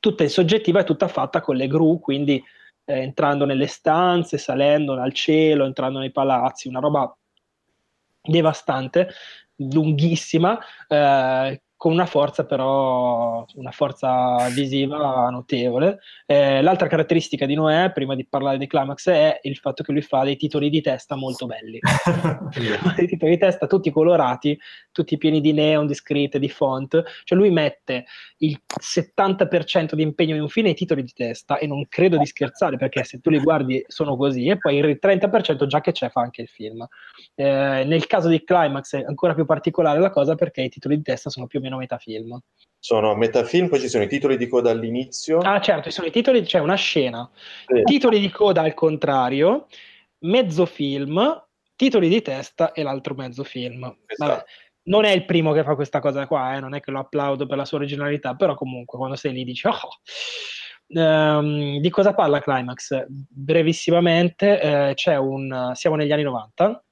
[0.00, 2.42] tutta in soggettiva e tutta fatta con le gru, quindi
[2.84, 7.16] eh, entrando nelle stanze, salendo al cielo, entrando nei palazzi, una roba
[8.20, 9.08] devastante,
[9.56, 10.58] lunghissima,
[10.88, 15.98] eh, con una forza però, una forza visiva notevole.
[16.24, 20.00] Eh, l'altra caratteristica di Noè, prima di parlare di Climax, è il fatto che lui
[20.00, 21.78] fa dei titoli di testa molto belli.
[22.96, 24.58] dei titoli di testa tutti colorati,
[24.92, 27.02] tutti pieni di neon, di scritte, di font.
[27.22, 28.06] Cioè lui mette
[28.38, 32.24] il 70% di impegno in un film nei titoli di testa e non credo di
[32.24, 36.08] scherzare perché se tu li guardi sono così e poi il 30% già che c'è
[36.08, 36.86] fa anche il film.
[37.34, 41.02] Eh, nel caso di Climax è ancora più particolare la cosa perché i titoli di
[41.02, 42.38] testa sono più o meno meno metafilm.
[42.78, 45.38] Sono metafilm, poi ci sono i titoli di coda all'inizio.
[45.38, 47.30] Ah, certo, ci sono i titoli, c'è una scena.
[47.66, 47.82] Sì.
[47.82, 49.66] Titoli di coda al contrario,
[50.20, 51.44] mezzo film,
[51.76, 53.84] titoli di testa e l'altro mezzo film.
[54.06, 54.30] Esatto.
[54.30, 54.44] Vabbè,
[54.86, 56.60] non è il primo che fa questa cosa qua, eh?
[56.60, 59.66] non è che lo applaudo per la sua originalità, però comunque quando sei lì dici,
[59.66, 59.78] oh,
[60.86, 63.06] Um, di cosa parla Climax?
[63.08, 66.84] Brevissimamente, eh, c'è un, siamo negli anni 90,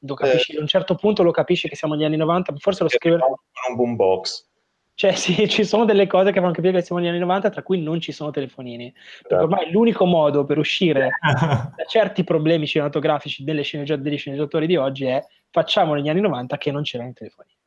[0.00, 2.82] lo capisci, eh, a un certo punto lo capisci che siamo negli anni 90, forse
[2.82, 3.16] lo scrive...
[3.16, 4.46] un boombox.
[4.94, 7.62] Cioè sì, ci sono delle cose che fanno capire che siamo negli anni 90, tra
[7.62, 8.90] cui non ci sono telefonini.
[8.92, 9.44] Perché certo.
[9.44, 15.04] ormai l'unico modo per uscire da certi problemi cinematografici delle sceneggi- degli sceneggiatori di oggi
[15.04, 17.57] è facciamo negli anni 90 che non c'erano i telefonini.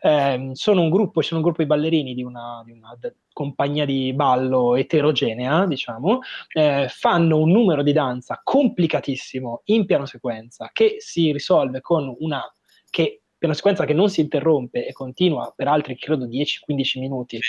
[0.00, 2.96] Eh, sono un gruppo, sono un gruppo di ballerini di una, di una
[3.32, 6.20] compagnia di ballo eterogenea, diciamo,
[6.52, 12.42] eh, fanno un numero di danza complicatissimo in piano sequenza che si risolve con una
[12.88, 17.40] che una sequenza che non si interrompe e continua per altri, credo, 10-15 minuti,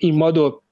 [0.00, 0.64] in modo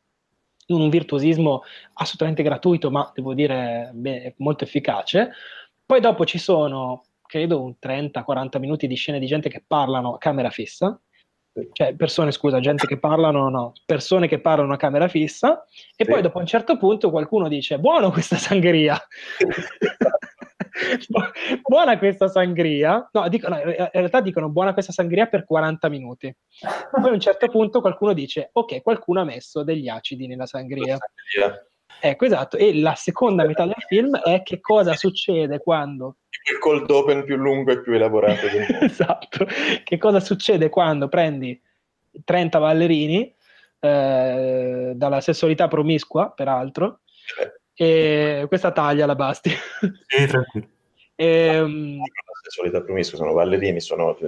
[0.67, 1.63] in un virtuosismo
[1.95, 5.33] assolutamente gratuito, ma devo dire beh, molto efficace.
[5.85, 10.19] Poi dopo ci sono, credo, un 30-40 minuti di scene di gente che parlano a
[10.19, 11.01] camera fissa,
[11.73, 15.65] cioè persone, scusa, gente che parlano, no, persone che parlano a camera fissa,
[15.97, 16.11] e sì.
[16.11, 18.99] poi dopo un certo punto qualcuno dice, buono questa sangria.
[21.63, 23.09] buona questa sangria.
[23.13, 26.35] No, dicono, in realtà dicono buona questa sangria per 40 minuti.
[26.91, 30.99] Poi a un certo punto qualcuno dice, ok, qualcuno ha messo degli acidi nella sangria.
[32.01, 32.57] Ecco, esatto.
[32.57, 36.17] E la seconda metà del film è che cosa succede quando...
[36.51, 38.47] Il cold open più lungo e più elaborato.
[38.81, 39.47] esatto.
[39.85, 41.61] Che cosa succede quando prendi
[42.25, 43.35] 30 ballerini,
[43.79, 47.01] eh, dalla sessualità promiscua, peraltro,
[47.39, 49.49] eh e questa taglia la basti.
[49.49, 50.69] Sì, tranquillo.
[51.17, 51.97] e, um...
[51.97, 54.19] La sessualità promiscua sono ballerini, sono,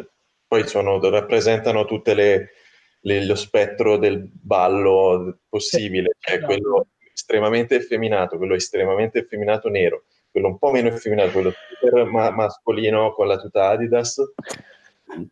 [0.46, 2.52] poi sono, rappresentano tutte le,
[3.00, 6.46] le, lo spettro del ballo possibile, cioè esatto.
[6.46, 12.30] quello estremamente effeminato, quello estremamente effeminato nero, quello un po' meno effeminato, quello super ma-
[12.30, 14.18] mascolino con la tuta Adidas,
[15.16, 15.30] il,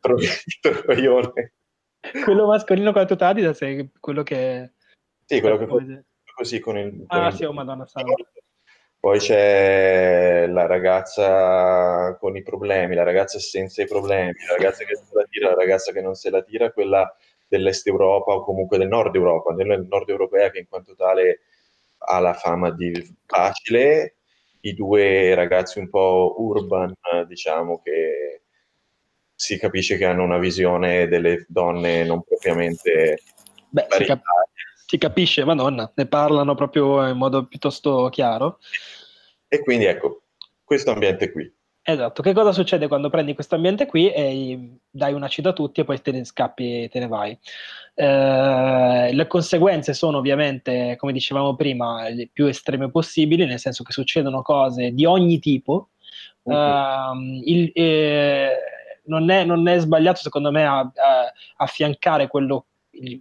[0.61, 1.53] troione.
[2.25, 4.73] Quello mascolino con la tuta Adidas è quello che...
[5.25, 6.05] Sì, quello che
[6.35, 7.05] così con il...
[7.09, 8.13] Ah, con sì, oh madonna santa.
[8.99, 14.95] Poi c'è la ragazza con i problemi, la ragazza senza i problemi, la ragazza che
[14.95, 17.11] se la tira, la ragazza che non se la tira, quella
[17.49, 21.41] dell'est Europa o comunque del nord Europa, del nord europea che in quanto tale
[22.07, 22.93] ha la fama di
[23.27, 24.17] facile,
[24.61, 26.95] i due ragazzi un po' urban,
[27.27, 28.43] diciamo che
[29.35, 33.23] si capisce che hanno una visione delle donne non propriamente
[33.71, 34.23] Beh, si, cap-
[34.87, 38.59] si capisce, madonna, ne parlano proprio in modo piuttosto chiaro.
[39.49, 40.25] E quindi ecco,
[40.65, 41.51] questo ambiente qui.
[41.83, 45.81] Esatto, che cosa succede quando prendi questo ambiente qui e dai un acido a tutti
[45.81, 47.37] e poi te ne scappi e te ne vai?
[47.95, 53.93] Eh, le conseguenze sono ovviamente, come dicevamo prima, le più estreme possibili, nel senso che
[53.93, 55.89] succedono cose di ogni tipo.
[56.43, 57.17] Okay.
[57.17, 58.57] Uh, il, eh,
[59.07, 62.67] non, è, non, è, sbagliato secondo me a, a, affiancare quello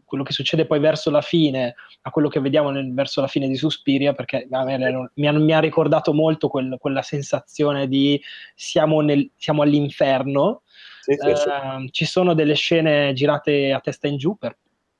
[0.05, 3.47] quello che succede poi verso la fine a quello che vediamo nel, verso la fine
[3.47, 8.21] di Suspiria, perché me, mi, ha, mi, ha, ricordato molto quel, quella sensazione di
[8.55, 10.63] siamo, nel, siamo all'inferno.
[11.01, 11.47] Sì, sì, sì.
[11.47, 14.57] Uh, ci sono delle scene girate a testa in giù per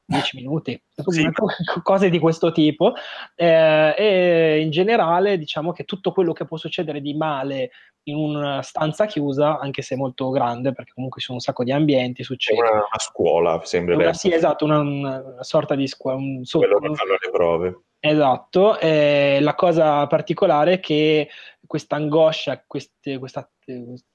[0.10, 1.30] 10 minuti, sì.
[1.84, 2.94] cose di questo tipo.
[3.36, 7.70] Eh, e in generale, diciamo che tutto quello che può succedere di male
[8.04, 11.72] in una stanza chiusa, anche se molto grande, perché comunque ci sono un sacco di
[11.72, 12.60] ambienti, succede.
[12.60, 14.14] Una, una scuola, sembra.
[14.14, 16.18] Sì, esatto, una, una, sorta di scuola.
[16.18, 17.82] Un, so, quello che fanno le prove.
[18.00, 21.30] Esatto, eh, la cosa particolare è che
[21.66, 23.50] questa angoscia, queste, questa,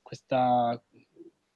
[0.03, 0.83] questa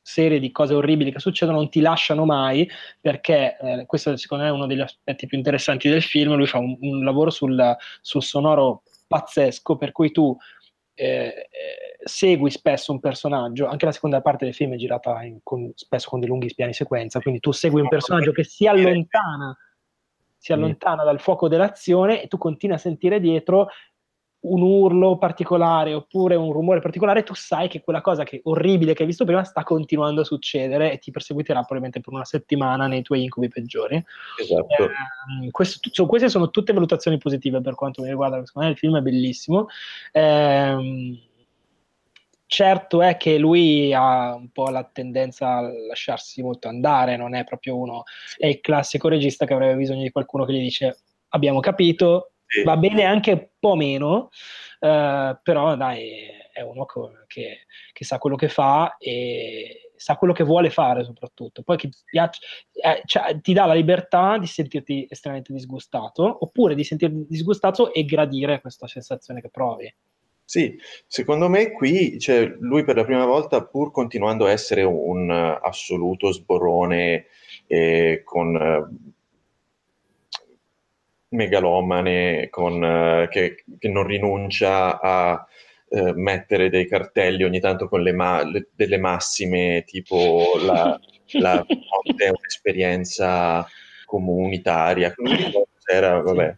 [0.09, 2.69] serie di cose orribili che succedono non ti lasciano mai
[2.99, 6.57] perché eh, questo secondo me è uno degli aspetti più interessanti del film lui fa
[6.57, 10.35] un, un lavoro sul, sul, sonoro pazzesco per cui tu
[10.99, 11.49] eh,
[12.03, 16.09] segui spesso un personaggio anche la seconda parte del film è girata in, con, spesso
[16.09, 19.57] con dei lunghi piani sequenza quindi tu segui un personaggio che si allontana
[20.37, 23.69] si allontana dal fuoco dell'azione e tu continui a sentire dietro
[24.41, 29.03] un urlo particolare oppure un rumore particolare, tu sai che quella cosa che orribile che
[29.03, 33.03] hai visto prima sta continuando a succedere e ti perseguiterà probabilmente per una settimana nei
[33.03, 34.03] tuoi incubi peggiori.
[34.41, 34.85] Esatto.
[34.85, 38.79] Eh, questo, cioè, queste sono tutte valutazioni positive per quanto mi riguarda, secondo me il
[38.79, 39.67] film è bellissimo.
[40.13, 41.23] Eh,
[42.47, 47.45] certo è che lui ha un po' la tendenza a lasciarsi molto andare, non è
[47.45, 48.05] proprio uno,
[48.37, 50.99] è il classico regista che avrebbe bisogno di qualcuno che gli dice
[51.31, 52.63] abbiamo capito, sì.
[52.63, 54.31] va bene anche un po' meno,
[54.81, 56.87] eh, però dai, è uno
[57.27, 61.63] che, che, sa quello che fa e sa quello che vuole fare soprattutto.
[61.63, 62.41] Poi ti, piace,
[62.73, 68.05] eh, cioè, ti dà la libertà di sentirti estremamente disgustato oppure di sentirti disgustato e
[68.05, 69.93] gradire questa sensazione che provi.
[70.45, 75.31] Sì, secondo me qui cioè, lui per la prima volta, pur continuando a essere un
[75.31, 77.27] assoluto sborone
[77.67, 79.17] eh, con eh,
[81.31, 85.47] megalomane con, eh, che, che, non rinuncia a
[85.89, 90.99] eh, mettere dei cartelli ogni tanto con le ma- le, delle massime, tipo la,
[91.39, 91.65] la
[92.17, 93.67] è un'esperienza
[94.05, 95.15] comunitaria.
[95.91, 96.57] Era, vabbè,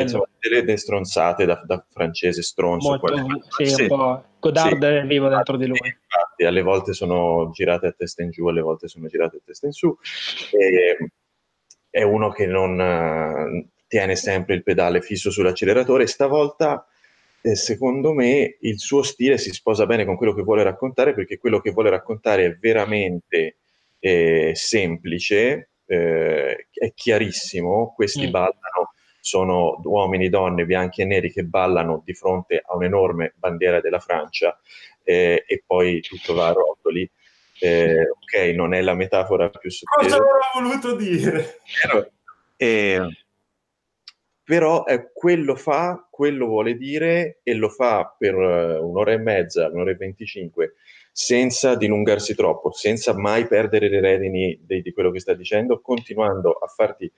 [0.00, 2.88] insomma, delle stronzate da, da, francese stronzo.
[2.88, 3.14] Molto,
[3.48, 5.78] sì, sì, Godard sì, è vivo dentro di lui.
[5.82, 9.66] Infatti, alle volte sono girate a testa in giù, alle volte sono girate a testa
[9.66, 9.94] in su.
[10.52, 10.96] E,
[11.90, 12.80] è uno che non,
[13.92, 16.06] tiene sempre il pedale fisso sull'acceleratore.
[16.06, 16.86] Stavolta,
[17.42, 21.36] eh, secondo me, il suo stile si sposa bene con quello che vuole raccontare, perché
[21.36, 23.56] quello che vuole raccontare è veramente
[23.98, 27.92] eh, semplice, eh, è chiarissimo.
[27.94, 28.30] Questi mm.
[28.30, 34.00] ballano, sono uomini, donne, bianchi e neri che ballano di fronte a un'enorme bandiera della
[34.00, 34.58] Francia
[35.04, 37.06] eh, e poi tutto va a rotoli.
[37.60, 40.08] Eh, ok, non è la metafora più sottile.
[40.08, 41.58] Cosa avrò voluto dire?
[42.56, 43.06] Eh,
[44.44, 49.68] però eh, quello fa, quello vuole dire e lo fa per uh, un'ora e mezza,
[49.68, 50.74] un'ora e venticinque,
[51.12, 56.52] senza dilungarsi troppo, senza mai perdere le redini di, di quello che sta dicendo, continuando
[56.52, 57.10] a farti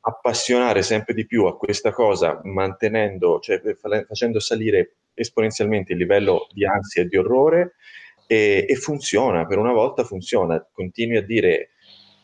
[0.00, 3.60] appassionare sempre di più a questa cosa, mantenendo, cioè
[4.06, 7.74] facendo salire esponenzialmente il livello di ansia e di orrore
[8.26, 11.70] e, e funziona, per una volta funziona, continui a dire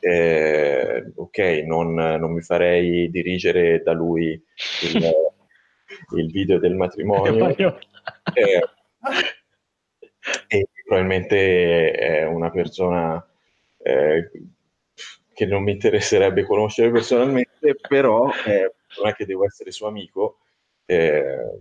[0.06, 5.12] eh, ok, non, non, mi farei dirigere da lui il,
[6.18, 7.48] il video del matrimonio.
[8.34, 8.60] eh,
[10.46, 13.26] e probabilmente è una persona
[13.78, 14.30] eh,
[15.32, 20.40] che non mi interesserebbe conoscere personalmente, però non è che devo essere suo amico.
[20.84, 21.60] Eh,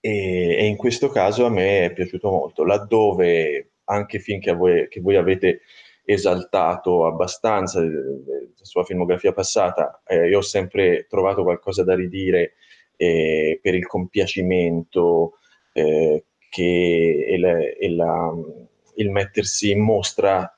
[0.00, 5.00] e, e, in questo caso a me è piaciuto molto, laddove anche finché voi, che
[5.00, 5.62] voi avete
[6.10, 12.54] esaltato abbastanza della sua filmografia passata, eh, io ho sempre trovato qualcosa da ridire
[12.96, 15.34] eh, per il compiacimento
[15.74, 18.34] eh, che e la, e la,
[18.94, 20.50] il mettersi in mostra,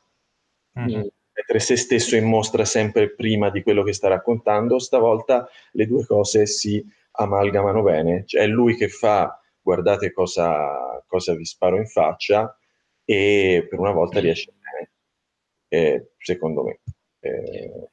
[0.78, 1.06] mm-hmm.
[1.34, 6.06] mettere se stesso in mostra sempre prima di quello che sta raccontando, stavolta le due
[6.06, 6.80] cose si
[7.12, 12.56] amalgamano bene, cioè è lui che fa guardate cosa, cosa vi sparo in faccia
[13.04, 14.52] e per una volta riesce
[15.70, 16.80] eh, secondo me.
[17.20, 17.88] Eh,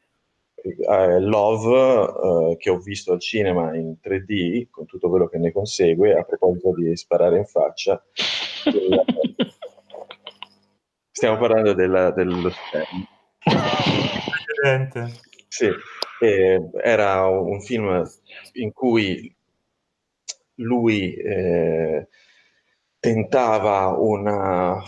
[0.64, 5.52] eh, Love, eh, che ho visto al cinema in 3D, con tutto quello che ne
[5.52, 8.04] consegue, a proposito di sparare in faccia,
[11.12, 13.08] stiamo parlando della, dello schermo.
[15.48, 15.70] Sì,
[16.20, 18.04] eh, era un film
[18.54, 19.34] in cui
[20.56, 22.08] lui eh,
[23.00, 24.82] tentava una, un,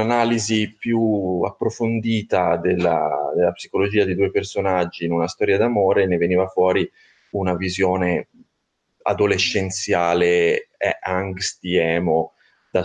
[0.00, 6.46] un'analisi più approfondita della, della, psicologia dei due personaggi in una storia d'amore ne veniva
[6.46, 6.90] fuori
[7.30, 8.28] una visione
[9.02, 12.34] adolescenziale, eh, angsti, emo,
[12.70, 12.84] da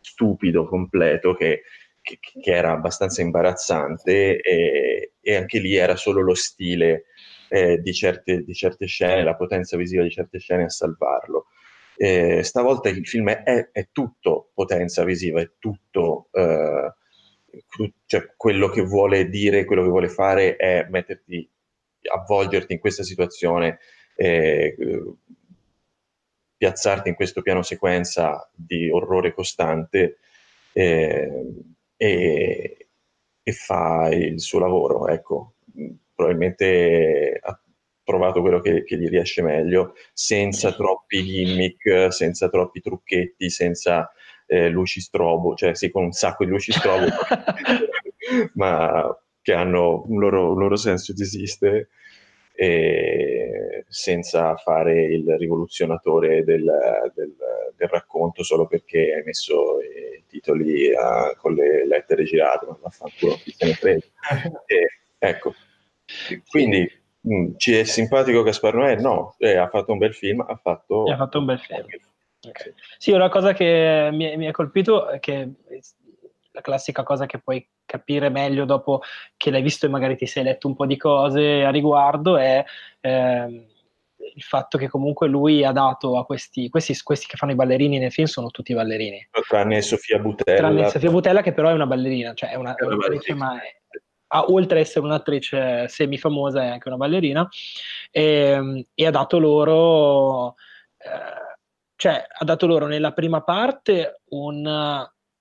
[0.00, 1.62] stupido completo che,
[2.00, 7.04] che, che era abbastanza imbarazzante e, e, anche lì era solo lo stile
[7.48, 11.46] eh, di, certe, di certe scene, la potenza visiva di certe scene a salvarlo.
[12.00, 16.92] Eh, stavolta il film è, è, tutto potenza visiva, è tutto eh,
[18.06, 21.48] cioè quello che vuole dire, quello che vuole fare è metterti,
[22.12, 23.80] avvolgerti in questa situazione,
[24.14, 24.76] eh,
[26.56, 30.18] piazzarti in questo piano sequenza di orrore costante
[30.72, 31.44] eh,
[31.96, 32.88] e,
[33.42, 35.08] e, fa il suo lavoro.
[35.08, 35.54] Ecco.
[36.14, 37.60] Probabilmente ha
[38.08, 44.10] trovato quello che, che, gli riesce meglio, senza troppi gimmick, senza troppi trucchetti, senza
[44.46, 47.04] eh, luci strobo, cioè sì, con un sacco di luci strobo,
[48.54, 51.88] ma che hanno un loro, un loro senso di esistere
[53.88, 56.64] senza fare il rivoluzionatore del,
[57.14, 57.36] del,
[57.76, 63.34] del, racconto solo perché hai messo i titoli a, con le lettere girate, ma vaffanculo,
[63.36, 64.06] chi se ne frega.
[65.18, 65.54] ecco,
[66.48, 68.96] quindi mh, mm, ci è simpatico Gaspar Noè?
[68.96, 71.86] No, eh, ha fatto un bel film, ha fatto, ha fatto un bel film.
[72.40, 72.72] Okay.
[72.98, 75.50] Sì, una cosa che mi, mi ha colpito è che
[76.52, 79.00] la classica cosa che puoi capire meglio dopo
[79.36, 82.64] che l'hai visto e magari ti sei letto un po' di cose a riguardo è
[83.00, 83.66] eh,
[84.34, 87.98] il fatto che comunque lui ha dato a questi, questi, questi, che fanno i ballerini
[87.98, 89.28] nel film sono tutti ballerini.
[89.48, 90.58] Tranne Sofia Butella.
[90.58, 93.60] Tranne Sofia Butella che però è una ballerina, cioè è una, è una ballerina, ma
[93.60, 93.76] è,
[94.28, 97.48] ah, oltre ad essere un'attrice semifamosa è anche una ballerina
[98.10, 100.54] e, e ha dato loro...
[100.98, 101.46] Eh,
[101.98, 104.64] cioè ha dato loro nella prima parte un,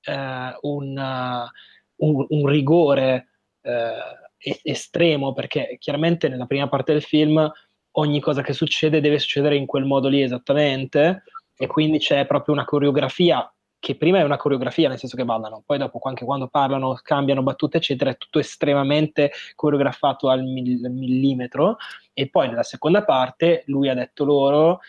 [0.01, 1.47] eh, un,
[1.95, 3.27] un, un, rigore
[3.61, 7.49] eh, estremo, perché chiaramente nella prima parte del film
[7.91, 11.23] ogni cosa che succede deve succedere in quel modo lì esattamente,
[11.55, 13.47] e quindi c'è proprio una coreografia
[13.80, 17.43] che prima è una coreografia, nel senso che ballano, poi dopo anche quando parlano, cambiano
[17.43, 21.78] battute, eccetera, è tutto estremamente coreografato al millimetro.
[22.13, 24.80] E poi nella seconda parte lui ha detto loro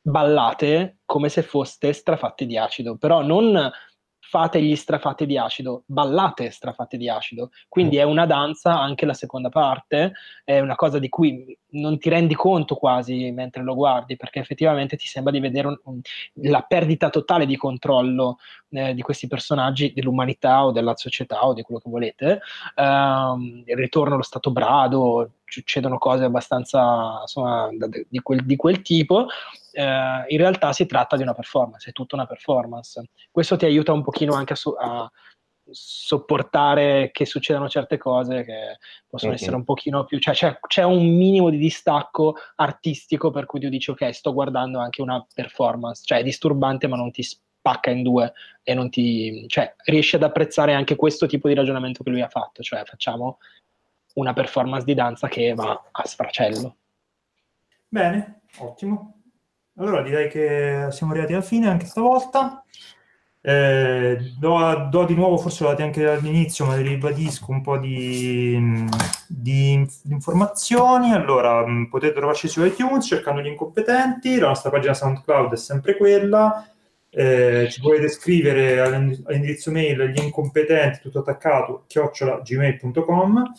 [0.00, 3.70] ballate come se foste strafatti di acido, però non
[4.28, 7.50] fate gli strafatti di acido, ballate strafatti di acido.
[7.68, 8.00] Quindi mm.
[8.00, 10.12] è una danza anche la seconda parte,
[10.44, 14.96] è una cosa di cui non ti rendi conto quasi mentre lo guardi, perché effettivamente
[14.96, 16.00] ti sembra di vedere un, un,
[16.42, 18.38] la perdita totale di controllo
[18.74, 22.40] eh, di questi personaggi, dell'umanità o della società o di quello che volete.
[22.76, 27.68] Um, il ritorno allo stato brado, succedono cose abbastanza insomma,
[28.08, 29.26] di, quel, di quel tipo
[29.74, 33.02] eh, in realtà si tratta di una performance, è tutta una performance.
[33.30, 35.10] Questo ti aiuta un pochino anche a, so- a
[35.70, 39.40] sopportare che succedano certe cose che possono mm-hmm.
[39.40, 40.18] essere un pochino più...
[40.18, 44.78] Cioè c'è, c'è, un minimo di distacco artistico per cui tu dici ok, sto guardando
[44.78, 47.26] anche una performance, cioè è disturbante ma non ti
[47.64, 49.46] spacca in due e non ti...
[49.48, 53.38] cioè riesci ad apprezzare anche questo tipo di ragionamento che lui ha fatto, cioè facciamo
[54.14, 56.76] una performance di danza che va a sfracello.
[57.88, 59.22] Bene, ottimo.
[59.76, 62.62] Allora direi che siamo arrivati alla fine anche stavolta.
[63.40, 68.86] Eh, do, do, di nuovo, forse l'ho anche all'inizio, ma ribadisco un po' di,
[69.26, 71.12] di, di informazioni.
[71.12, 75.96] Allora, mm, potete trovarci su iTunes cercando gli incompetenti, la nostra pagina SoundCloud è sempre
[75.96, 76.73] quella.
[77.14, 83.52] Eh, ci potete scrivere all'indirizzo mail gli incompetenti tutto attaccato chiocciola gmail.com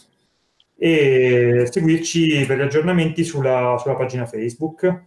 [0.78, 5.04] e seguirci per gli aggiornamenti sulla, sulla pagina Facebook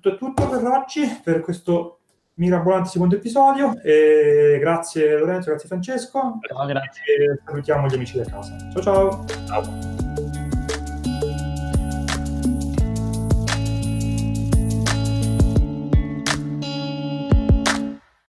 [0.00, 1.98] tutto è tutto per oggi, per questo
[2.34, 3.80] mirabolante secondo episodio.
[3.82, 6.18] E grazie Lorenzo, grazie Francesco.
[6.20, 7.02] No, grazie.
[7.04, 8.56] E salutiamo gli amici da casa.
[8.72, 9.24] Ciao ciao.
[9.46, 9.93] Ciao.